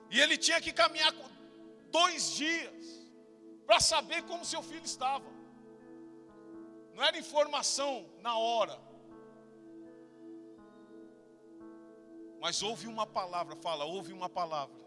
[0.09, 1.13] E ele tinha que caminhar
[1.91, 2.85] dois dias
[3.65, 5.29] para saber como seu filho estava.
[6.93, 8.77] Não era informação na hora.
[12.43, 14.81] Mas ouve uma palavra, fala, ouve uma palavra.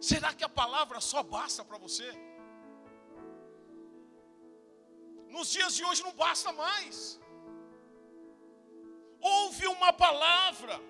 [0.00, 2.08] Será que a palavra só basta para você?
[5.28, 7.20] Nos dias de hoje não basta mais.
[9.20, 10.80] Ouve uma palavra.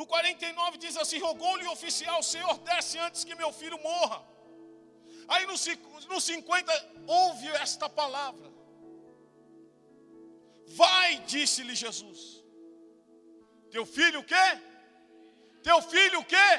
[0.00, 4.18] No 49 diz assim: rogou-lhe o oficial, Senhor, desce antes que meu filho morra.
[5.32, 5.56] Aí no,
[6.12, 6.72] no 50
[7.06, 8.48] ouve esta palavra.
[10.80, 12.20] Vai, disse-lhe Jesus.
[13.74, 14.46] Teu filho o quê?
[15.68, 16.50] Teu filho o quê?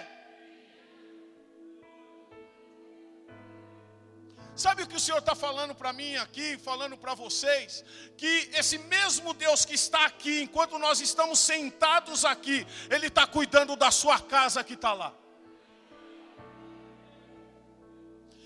[4.61, 7.83] Sabe o que o Senhor está falando para mim aqui, falando para vocês?
[8.15, 13.75] Que esse mesmo Deus que está aqui, enquanto nós estamos sentados aqui, Ele está cuidando
[13.75, 15.11] da sua casa que está lá.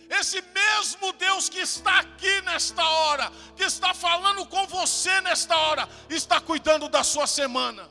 [0.10, 5.90] Esse mesmo Deus que está aqui nesta hora, que está falando com você nesta hora,
[6.10, 7.90] está cuidando da sua semana.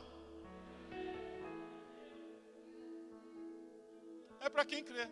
[4.39, 5.07] É para quem crê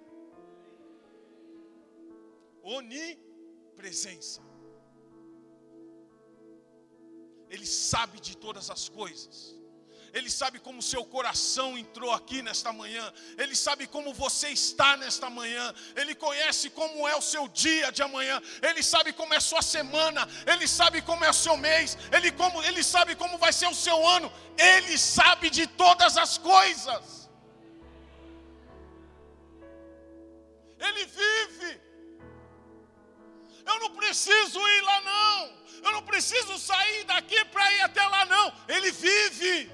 [2.63, 4.41] onipresença.
[7.49, 9.55] Ele sabe de todas as coisas.
[10.13, 13.11] Ele sabe como seu coração entrou aqui nesta manhã.
[13.35, 15.73] Ele sabe como você está nesta manhã.
[15.95, 18.39] Ele conhece como é o seu dia de amanhã.
[18.61, 20.27] Ele sabe como é a sua semana.
[20.45, 21.97] Ele sabe como é o seu mês.
[22.11, 24.31] Ele, como, ele sabe como vai ser o seu ano.
[24.55, 27.27] Ele sabe de todas as coisas.
[30.79, 31.82] Ele vive
[33.65, 35.63] eu não preciso ir lá, não.
[35.83, 38.53] Eu não preciso sair daqui para ir até lá, não.
[38.67, 39.71] Ele vive.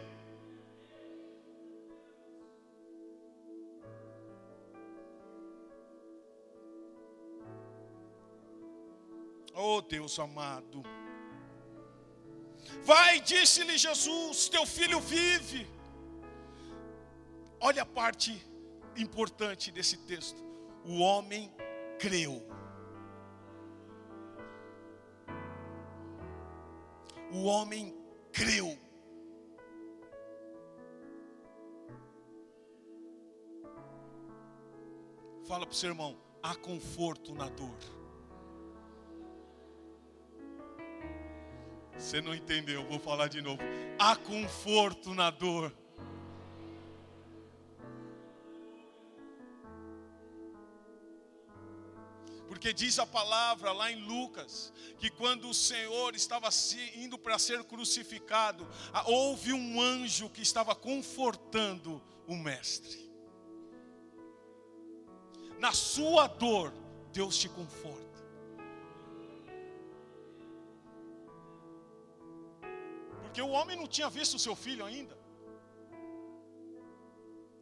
[9.54, 10.84] Oh Deus amado.
[12.84, 15.68] Vai, disse-lhe Jesus: Teu filho vive.
[17.60, 18.42] Olha a parte
[18.96, 20.42] importante desse texto.
[20.86, 21.54] O homem
[22.00, 22.42] creu.
[27.32, 27.96] O homem
[28.32, 28.78] creu.
[35.48, 37.78] Fala para o seu irmão: há conforto na dor.
[41.98, 43.62] Você não entendeu, vou falar de novo.
[44.00, 45.76] Há conforto na dor.
[52.60, 56.50] Porque diz a palavra lá em Lucas que quando o Senhor estava
[56.94, 58.68] indo para ser crucificado,
[59.06, 63.10] houve um anjo que estava confortando o Mestre.
[65.58, 66.74] Na sua dor,
[67.14, 68.20] Deus te conforta.
[73.22, 75.18] Porque o homem não tinha visto o seu filho ainda.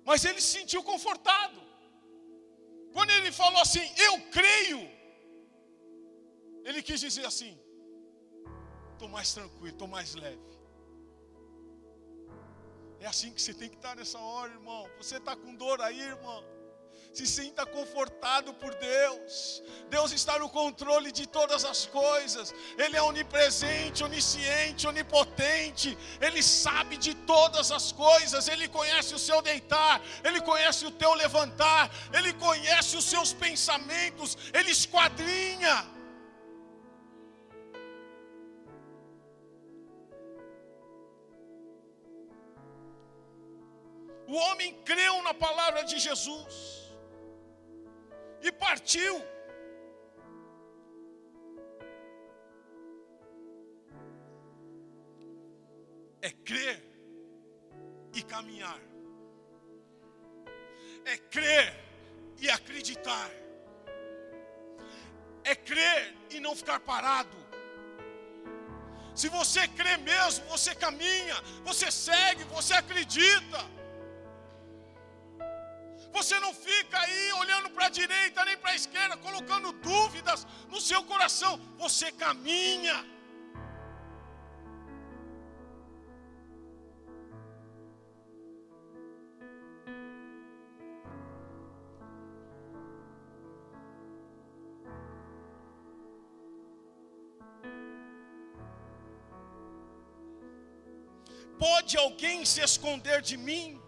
[0.03, 1.66] Mas ele se sentiu confortado.
[2.97, 4.79] Quando ele falou assim, eu creio,
[6.67, 7.51] ele quis dizer assim:
[8.93, 10.47] estou mais tranquilo, estou mais leve.
[12.99, 14.89] É assim que você tem que estar nessa hora, irmão.
[14.97, 16.43] Você está com dor aí, irmão.
[17.18, 19.63] Se sinta confortado por Deus.
[19.89, 22.53] Deus está no controle de todas as coisas.
[22.78, 25.97] Ele é onipresente, onisciente, onipotente.
[26.22, 28.47] Ele sabe de todas as coisas.
[28.47, 34.38] Ele conhece o seu deitar, ele conhece o teu levantar, ele conhece os seus pensamentos,
[34.53, 35.88] ele esquadrinha.
[44.28, 46.86] O homem creu na palavra de Jesus
[48.41, 49.23] e partiu.
[56.21, 56.83] É crer
[58.13, 58.79] e caminhar.
[61.05, 61.73] É crer
[62.39, 63.29] e acreditar.
[65.43, 67.38] É crer e não ficar parado.
[69.15, 73.76] Se você crê mesmo, você caminha, você segue, você acredita.
[76.14, 80.82] Você não fica aí olhando para a direita nem para a esquerda, colocando dúvidas no
[80.82, 81.60] seu coração.
[81.78, 83.05] Você caminha.
[101.58, 103.82] Pode alguém se esconder de mim?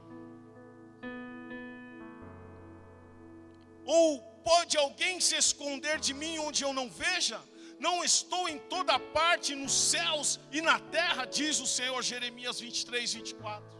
[3.98, 7.42] Ou pode alguém se esconder de mim onde eu não veja?
[7.80, 13.14] Não estou em toda parte, nos céus e na terra, diz o Senhor, Jeremias 23,
[13.16, 13.80] 24.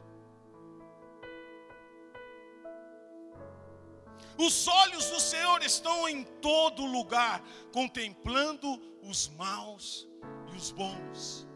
[4.48, 10.08] Os olhos do Senhor estão em todo lugar, contemplando os maus
[10.52, 11.48] e os bons.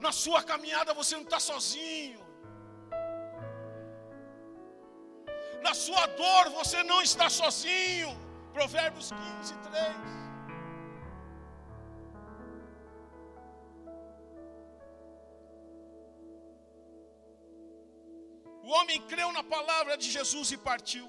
[0.00, 2.23] Na sua caminhada você não está sozinho.
[5.66, 8.10] Na sua dor você não está sozinho.
[8.52, 10.24] Provérbios 15, 3.
[18.62, 21.06] O homem creu na palavra de Jesus e partiu.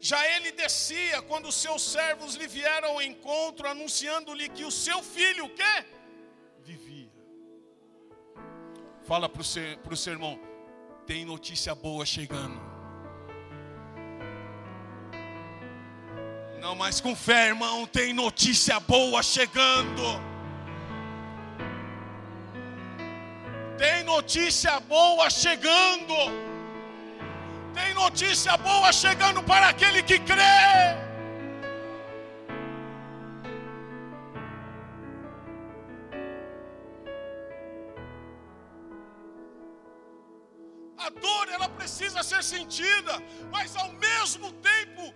[0.00, 5.44] Já ele descia quando seus servos lhe vieram ao encontro, anunciando-lhe que o seu filho,
[5.46, 5.84] o quê?
[6.60, 7.10] Vivia.
[9.02, 10.38] Fala para o seu irmão,
[11.06, 12.69] tem notícia boa chegando.
[16.60, 20.02] Não, mas com fé, irmão, tem notícia boa chegando.
[23.78, 26.14] Tem notícia boa chegando.
[27.72, 30.98] Tem notícia boa chegando para aquele que crê.
[40.98, 45.14] A dor ela precisa ser sentida, mas ao mesmo tempo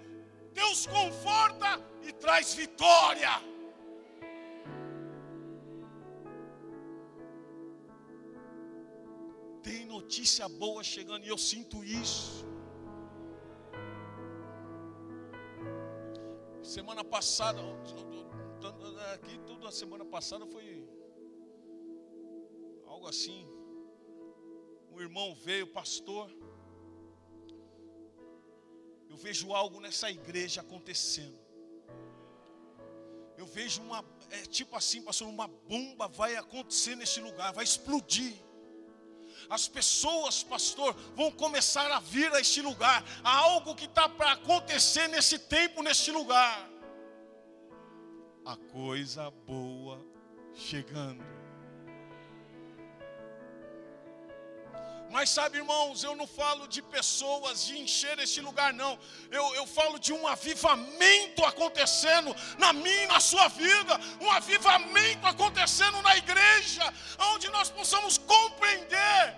[0.60, 1.70] Deus conforta
[2.02, 3.32] e traz vitória.
[9.62, 12.44] Tem notícia boa chegando e eu sinto isso.
[16.62, 17.60] Semana passada,
[19.14, 20.66] aqui toda a semana passada foi
[22.86, 23.40] algo assim.
[24.92, 26.30] Um irmão veio, pastor,
[29.14, 31.38] eu vejo algo nessa igreja acontecendo.
[33.36, 38.34] Eu vejo uma, é tipo assim, pastor, uma bomba vai acontecer nesse lugar, vai explodir.
[39.48, 43.04] As pessoas, pastor, vão começar a vir a este lugar.
[43.22, 46.68] Há algo que está para acontecer nesse tempo, neste lugar.
[48.44, 50.04] a coisa boa
[50.54, 51.24] chegando.
[55.10, 58.98] Mas sabe, irmãos, eu não falo de pessoas de encher este lugar, não.
[59.30, 63.98] Eu, eu falo de um avivamento acontecendo na minha e na sua vida.
[64.20, 66.92] Um avivamento acontecendo na igreja.
[67.32, 69.36] Onde nós possamos compreender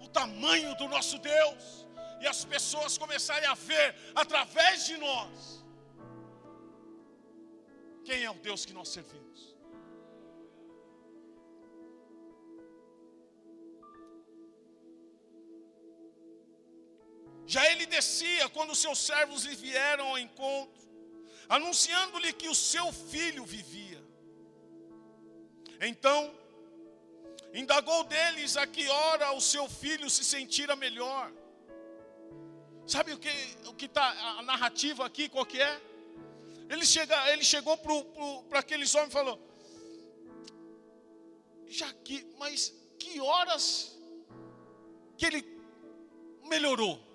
[0.00, 1.86] o tamanho do nosso Deus.
[2.20, 5.64] E as pessoas começarem a ver através de nós.
[8.04, 9.55] Quem é o Deus que nós servimos?
[17.86, 20.82] Descia quando seus servos lhe vieram ao encontro,
[21.48, 24.02] anunciando-lhe que o seu filho vivia.
[25.80, 26.34] Então,
[27.52, 31.32] indagou deles a que hora o seu filho se sentira melhor.
[32.86, 33.30] Sabe o que
[33.66, 34.06] o que está
[34.38, 35.28] a narrativa aqui?
[35.28, 35.80] Qual que é?
[36.68, 37.76] Ele, chega, ele chegou
[38.48, 39.38] para aqueles homens e falou:
[41.66, 43.98] já que, mas que horas
[45.16, 45.44] que ele
[46.44, 47.05] melhorou?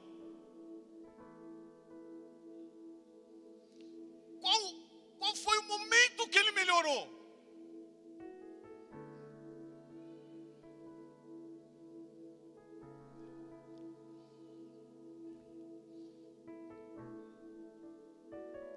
[4.42, 4.62] Qual,
[5.20, 7.22] qual foi o momento que ele melhorou?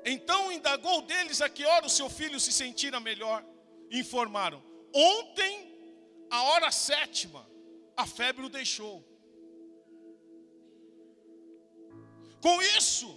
[0.05, 3.43] Então indagou deles a que hora o seu filho se sentira melhor.
[3.91, 4.63] Informaram:
[4.93, 5.55] ontem,
[6.31, 7.49] a hora sétima,
[7.97, 9.03] a febre o deixou.
[12.43, 13.09] Com isso,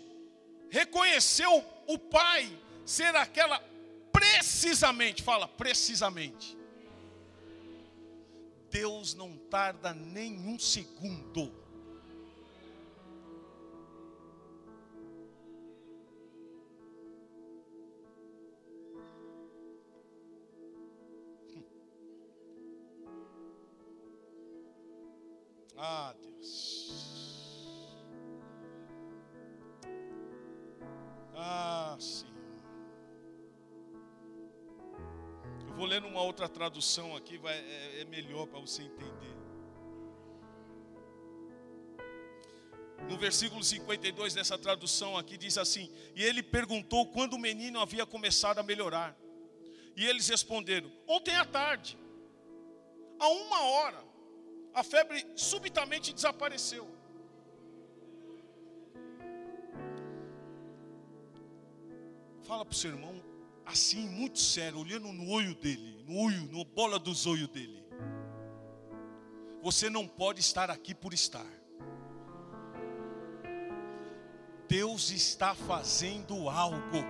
[0.70, 1.52] reconheceu
[1.88, 2.47] o pai
[2.85, 3.63] ser aquela
[4.11, 6.57] precisamente, fala precisamente.
[8.69, 11.51] Deus não tarda nenhum segundo.
[25.77, 26.76] Ah, Deus.
[36.18, 39.38] Numa outra tradução aqui, vai, é, é melhor para você entender.
[43.07, 48.03] No versículo 52 dessa tradução aqui diz assim: E ele perguntou quando o menino havia
[48.03, 49.15] começado a melhorar.
[49.95, 51.95] E eles responderam: Ontem à tarde,
[53.20, 54.03] a uma hora,
[54.74, 56.89] a febre subitamente desapareceu.
[62.41, 63.22] Fala para o seu irmão,
[63.68, 67.86] assim, muito sério, olhando no olho dele, no olho, no bola dos olhos dele.
[69.61, 71.45] Você não pode estar aqui por estar.
[74.70, 77.03] Deus está fazendo algo.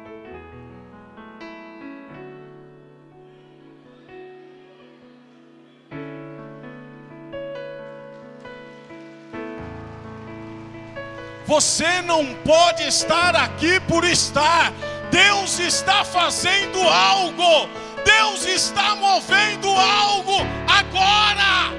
[11.46, 14.74] Você não pode estar aqui por estar.
[15.12, 17.68] Deus está fazendo algo,
[18.04, 20.34] Deus está movendo algo
[20.68, 21.76] agora.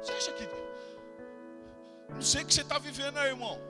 [0.00, 0.48] Você acha que.
[2.10, 3.60] Não sei o que você está vivendo aí, irmão.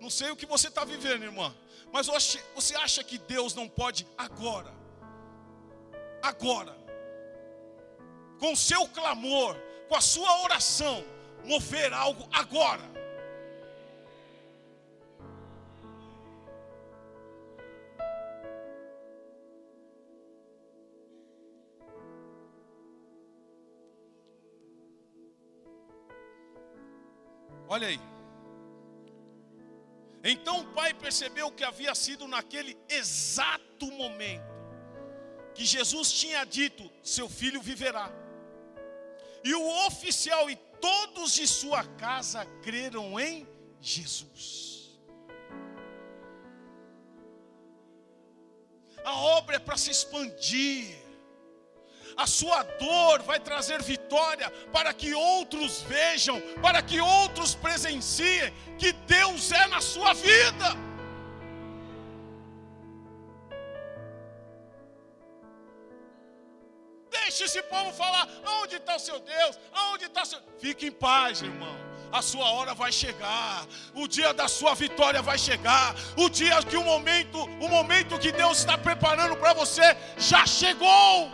[0.00, 1.54] Não sei o que você está vivendo, irmã.
[1.92, 4.72] Mas você acha que Deus não pode agora?
[6.22, 6.80] Agora
[8.40, 9.54] com o seu clamor,
[9.88, 11.04] com a sua oração,
[11.44, 12.82] mover algo agora.
[27.68, 28.00] Olha aí.
[30.24, 34.50] Então o pai percebeu que havia sido naquele exato momento
[35.54, 38.19] que Jesus tinha dito: seu filho viverá.
[39.42, 43.46] E o oficial e todos de sua casa creram em
[43.80, 44.98] Jesus.
[49.04, 50.98] A obra é para se expandir.
[52.16, 58.92] A sua dor vai trazer vitória para que outros vejam, para que outros presenciem que
[58.92, 60.89] Deus é na sua vida.
[67.40, 69.58] Deixe esse povo falar: aonde está o seu Deus?
[69.72, 70.38] Aonde está o seu.
[70.58, 71.74] Fique em paz, irmão.
[72.12, 73.64] A sua hora vai chegar,
[73.94, 78.32] o dia da sua vitória vai chegar, o dia que o momento, o momento que
[78.32, 81.30] Deus está preparando para você já chegou.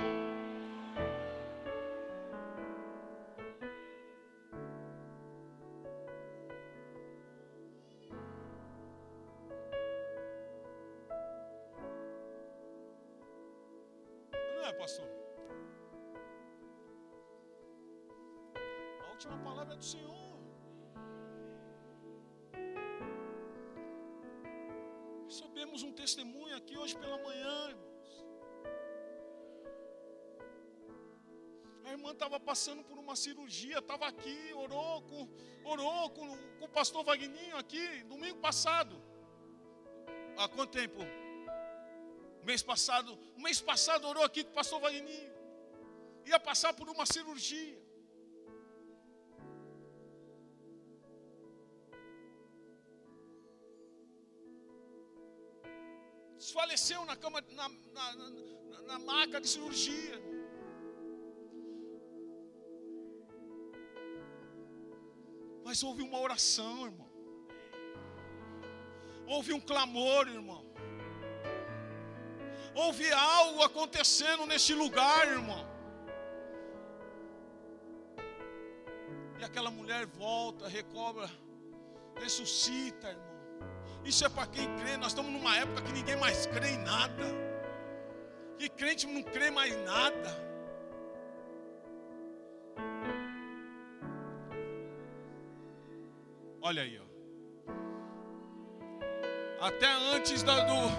[36.79, 38.95] Pastor Vagninho aqui, domingo passado.
[40.37, 41.01] Há quanto tempo?
[42.49, 45.33] Mês passado, mês passado orou aqui com o pastor Vagninho.
[46.27, 47.79] Ia passar por uma cirurgia.
[56.37, 60.16] Desfaleceu na cama, na, na, na, na maca de cirurgia.
[65.66, 67.08] Mas houve uma oração, irmão.
[69.26, 70.64] Houve um clamor, irmão.
[72.72, 75.66] Houve algo acontecendo neste lugar, irmão.
[79.40, 81.28] E aquela mulher volta, recobra,
[82.14, 83.36] ressuscita, irmão.
[84.04, 84.96] Isso é para quem crê.
[84.96, 87.24] Nós estamos numa época que ninguém mais crê em nada.
[88.56, 90.45] Que crente não crê mais nada.
[96.68, 97.06] Olha aí, ó.
[99.64, 100.90] Até antes da, do,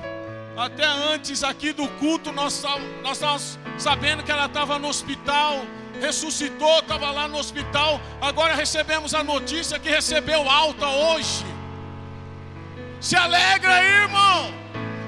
[0.56, 2.64] até antes aqui do culto, nós,
[3.04, 5.66] nós estávamos sabendo que ela estava no hospital,
[6.00, 8.00] ressuscitou, estava lá no hospital.
[8.22, 11.46] Agora recebemos a notícia que recebeu alta hoje.
[13.02, 14.54] Se alegra aí, irmão.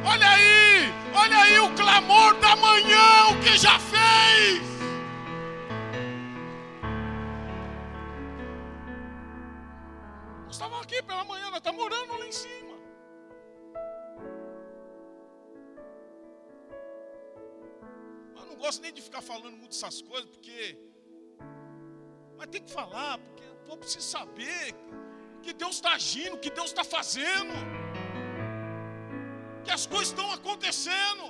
[0.04, 4.69] Olha aí, olha aí o clamor da manhã, o que já fez.
[10.60, 12.76] Nós estávamos aqui pela manhã, nós estamos morando lá em cima.
[18.40, 20.78] Eu não gosto nem de ficar falando muito essas coisas, porque.
[22.38, 24.76] Mas tem que falar, porque o povo precisa saber
[25.42, 27.54] que Deus está agindo, que Deus está fazendo,
[29.64, 31.26] que as coisas estão acontecendo.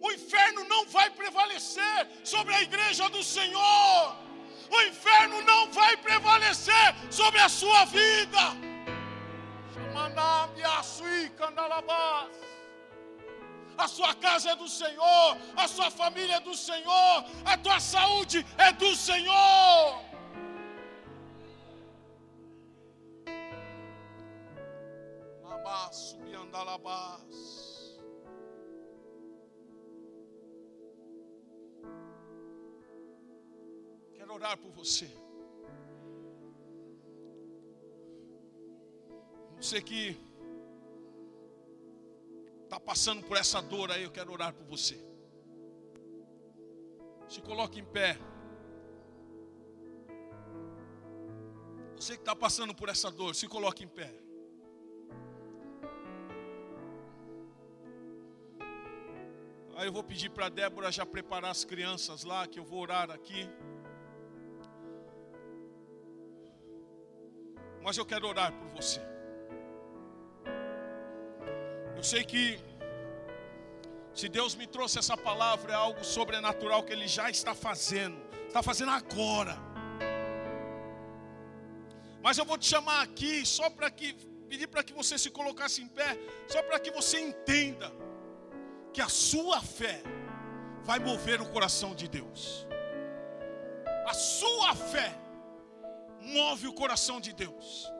[0.00, 4.22] O inferno não vai prevalecer sobre a igreja do Senhor.
[4.76, 8.44] O inferno não vai prevalecer sobre a sua vida.
[13.78, 18.46] A sua casa é do Senhor, a sua família é do Senhor, a tua saúde
[18.58, 20.12] é do Senhor.
[25.92, 27.71] subiandalabás.
[34.32, 35.10] Quero orar por você.
[39.58, 40.18] Você que
[42.62, 44.98] está passando por essa dor aí, eu quero orar por você.
[47.28, 48.18] Se coloque em pé.
[51.96, 54.14] Você que está passando por essa dor, se coloque em pé.
[59.76, 63.10] Aí eu vou pedir para Débora já preparar as crianças lá, que eu vou orar
[63.10, 63.46] aqui.
[67.82, 69.00] Mas eu quero orar por você.
[71.96, 72.60] Eu sei que
[74.14, 78.62] se Deus me trouxe essa palavra, é algo sobrenatural que Ele já está fazendo, está
[78.62, 79.56] fazendo agora.
[82.22, 84.12] Mas eu vou te chamar aqui só para que
[84.48, 87.90] pedir para que você se colocasse em pé, só para que você entenda
[88.92, 90.02] que a sua fé
[90.84, 92.66] vai mover o coração de Deus.
[94.06, 95.18] A sua fé
[96.22, 97.90] move o coração de Deus.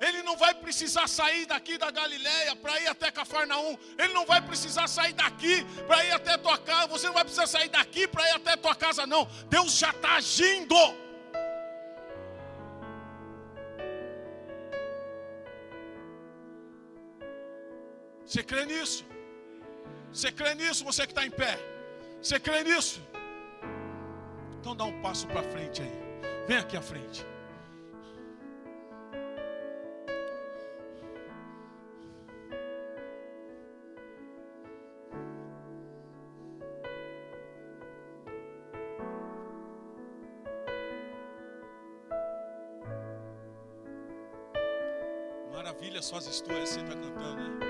[0.00, 3.78] Ele não vai precisar sair daqui da Galileia para ir até Cafarnaum.
[3.98, 6.86] Ele não vai precisar sair daqui para ir até tua casa.
[6.88, 9.24] Você não vai precisar sair daqui para ir até tua casa, não.
[9.48, 10.76] Deus já está agindo.
[18.24, 19.04] Você crê nisso?
[20.12, 21.58] Você crê nisso, você que está em pé?
[22.20, 23.00] Você crê nisso?
[24.58, 25.92] Então dá um passo para frente aí.
[26.46, 27.24] Vem aqui à frente.
[46.06, 47.66] Maravilha, só as histórias você está cantando, né?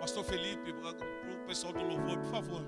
[0.00, 2.62] Pastor Felipe, o pessoal do louvor, por favor.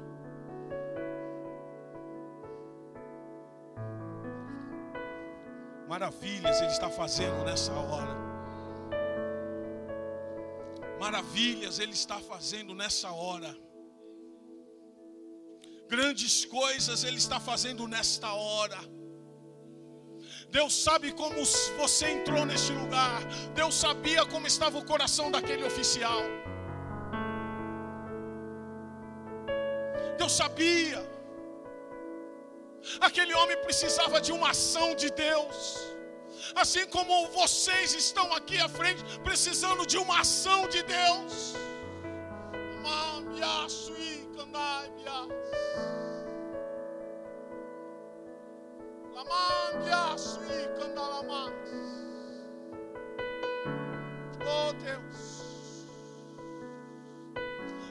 [5.89, 8.16] Maravilhas Ele está fazendo nessa hora.
[11.01, 13.57] Maravilhas Ele está fazendo nessa hora.
[15.89, 18.78] Grandes coisas Ele está fazendo nesta hora.
[20.51, 21.44] Deus sabe como
[21.76, 23.22] você entrou neste lugar.
[23.55, 26.22] Deus sabia como estava o coração daquele oficial.
[30.16, 31.07] Deus sabia.
[33.01, 35.57] Aquele homem precisava de uma ação de Deus.
[36.55, 41.55] Assim como vocês estão aqui à frente, precisando de uma ação de Deus.
[49.20, 49.24] Oh
[54.74, 55.88] Deus,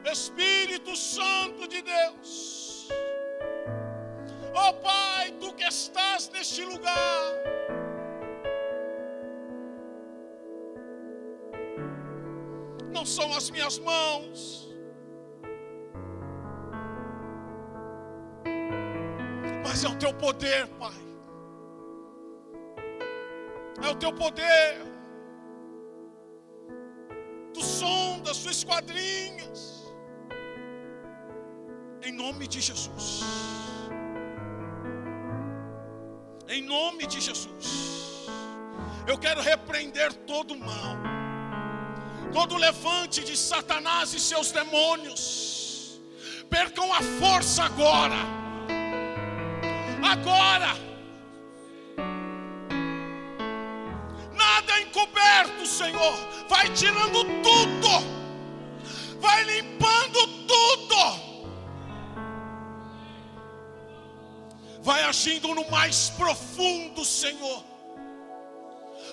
[0.09, 2.87] Espírito Santo de Deus,
[4.55, 6.95] oh Pai, tu que estás neste lugar,
[12.89, 14.73] não são as minhas mãos,
[19.65, 21.06] mas é o teu poder, Pai
[23.85, 24.81] é o teu poder.
[27.53, 29.93] Tu sondas, tu esquadrinhas.
[32.03, 33.21] Em nome de Jesus.
[36.47, 38.27] Em nome de Jesus.
[39.05, 40.95] Eu quero repreender todo o mal.
[42.31, 46.01] Todo levante de Satanás e seus demônios.
[46.49, 48.15] Percam a força agora.
[50.03, 50.86] Agora
[55.67, 56.13] Senhor.
[56.47, 57.89] Vai tirando tudo,
[59.19, 60.97] vai limpando tudo,
[64.81, 67.63] vai agindo no mais profundo, Senhor.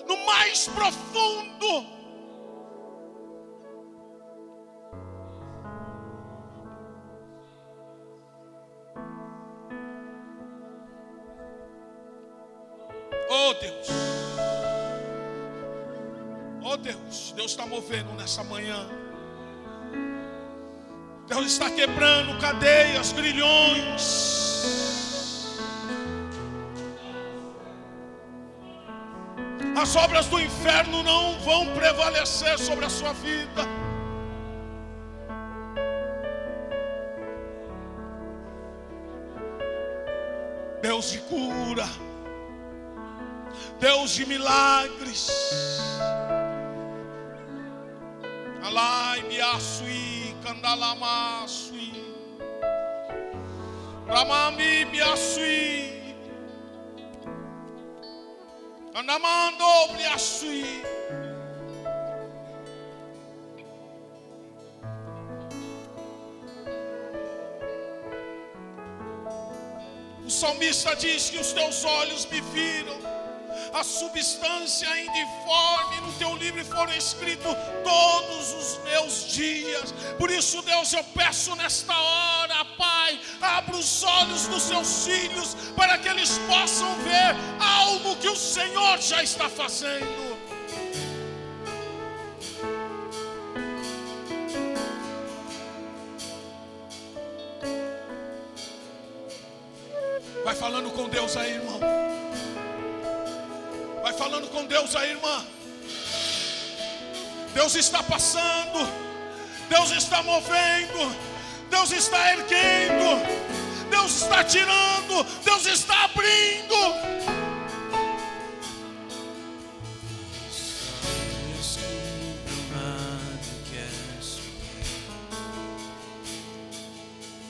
[0.07, 1.94] No mais profundo.
[18.25, 18.89] Nessa manhã.
[21.27, 24.01] Deus está quebrando cadeias, grilhões.
[29.79, 33.63] As obras do inferno não vão prevalecer sobre a sua vida.
[40.81, 41.87] Deus de cura,
[43.79, 45.94] Deus de milagres.
[48.75, 51.95] Alai biasui kandalama sui.
[54.05, 55.95] Ramami biasui.
[58.93, 60.83] Andamando biasui.
[70.25, 73.04] O salmista diz que os teus olhos me viram
[73.75, 77.53] a substância ainda informe no teu livro foram escritos
[77.83, 79.93] todos os meus dias.
[80.17, 85.97] Por isso, Deus, eu peço nesta hora, Pai, abra os olhos dos seus filhos para
[85.97, 90.25] que eles possam ver algo que o Senhor já está fazendo.
[100.45, 102.14] Vai falando com Deus aí, irmão.
[104.05, 105.43] Vai falando com Deus aí, irmã.
[107.55, 108.87] Deus está passando.
[109.67, 111.11] Deus está movendo.
[111.71, 113.19] Deus está erguendo.
[113.89, 115.23] Deus está tirando.
[115.43, 116.75] Deus está abrindo.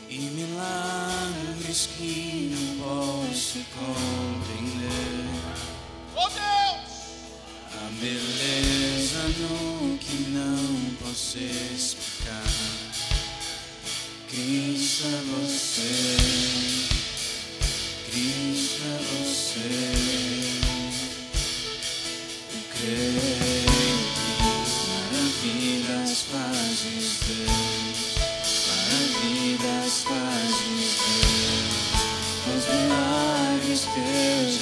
[0.08, 4.35] E milagres que não posso compreender.
[8.00, 12.44] Beleza no que não posso explicar.
[14.30, 16.18] Cristo é você,
[18.12, 19.74] Cristo é você.
[22.54, 28.00] Eu creio que maravilhas fazes Deus,
[28.68, 31.76] maravilhas fazes Deus,
[32.56, 34.55] os milagres que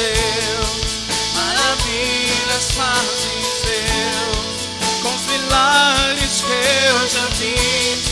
[0.00, 1.02] Deus,
[1.34, 4.68] maravilhas fazes Deus,
[5.02, 6.52] com os milagres que
[6.88, 8.09] eu já vi.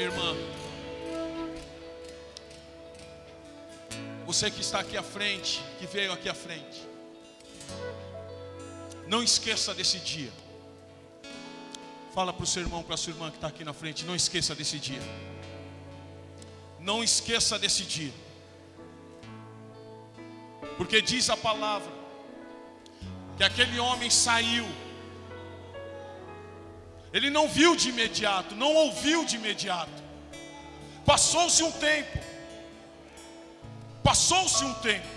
[0.00, 0.34] minha irmã.
[4.24, 6.88] Você que está aqui à frente, que veio aqui à frente.
[9.06, 10.32] Não esqueça desse dia.
[12.14, 14.06] Fala para o seu irmão, para a sua irmã que está aqui na frente.
[14.06, 15.02] Não esqueça desse dia.
[16.78, 18.12] Não esqueça desse dia.
[20.78, 21.92] Porque diz a palavra
[23.36, 24.66] que aquele homem saiu
[27.12, 30.02] ele não viu de imediato, não ouviu de imediato.
[31.04, 32.18] Passou-se um tempo.
[34.02, 35.08] Passou-se um tempo.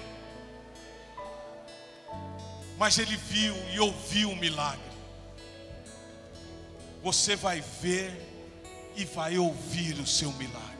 [2.77, 4.81] Mas ele viu e ouviu o milagre.
[7.03, 8.11] Você vai ver
[8.95, 10.73] e vai ouvir o seu milagre.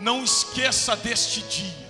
[0.00, 1.84] Não esqueça deste dia.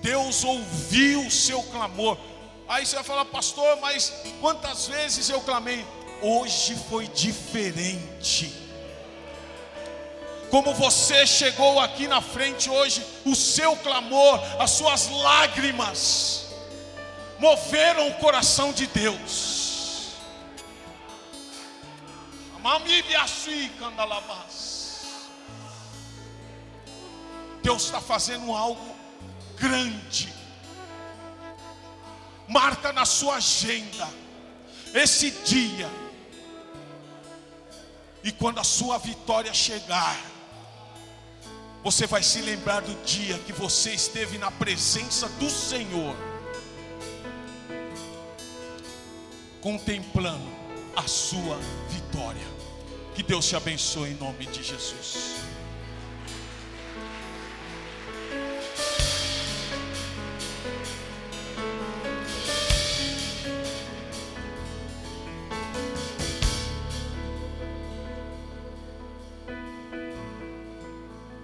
[0.00, 2.18] Deus ouviu o seu clamor.
[2.68, 5.86] Aí você vai falar, pastor, mas quantas vezes eu clamei?
[6.20, 8.52] Hoje foi diferente.
[10.50, 16.46] Como você chegou aqui na frente hoje, o seu clamor, as suas lágrimas,
[17.38, 20.14] moveram o coração de Deus.
[27.62, 28.96] Deus está fazendo algo
[29.56, 30.32] grande.
[32.48, 34.08] Marca na sua agenda
[34.94, 35.90] esse dia.
[38.22, 40.20] E quando a sua vitória chegar,
[41.82, 46.16] você vai se lembrar do dia que você esteve na presença do Senhor,
[49.60, 50.50] contemplando
[50.96, 51.58] a sua
[51.88, 52.56] vitória.
[53.14, 55.45] Que Deus te abençoe em nome de Jesus.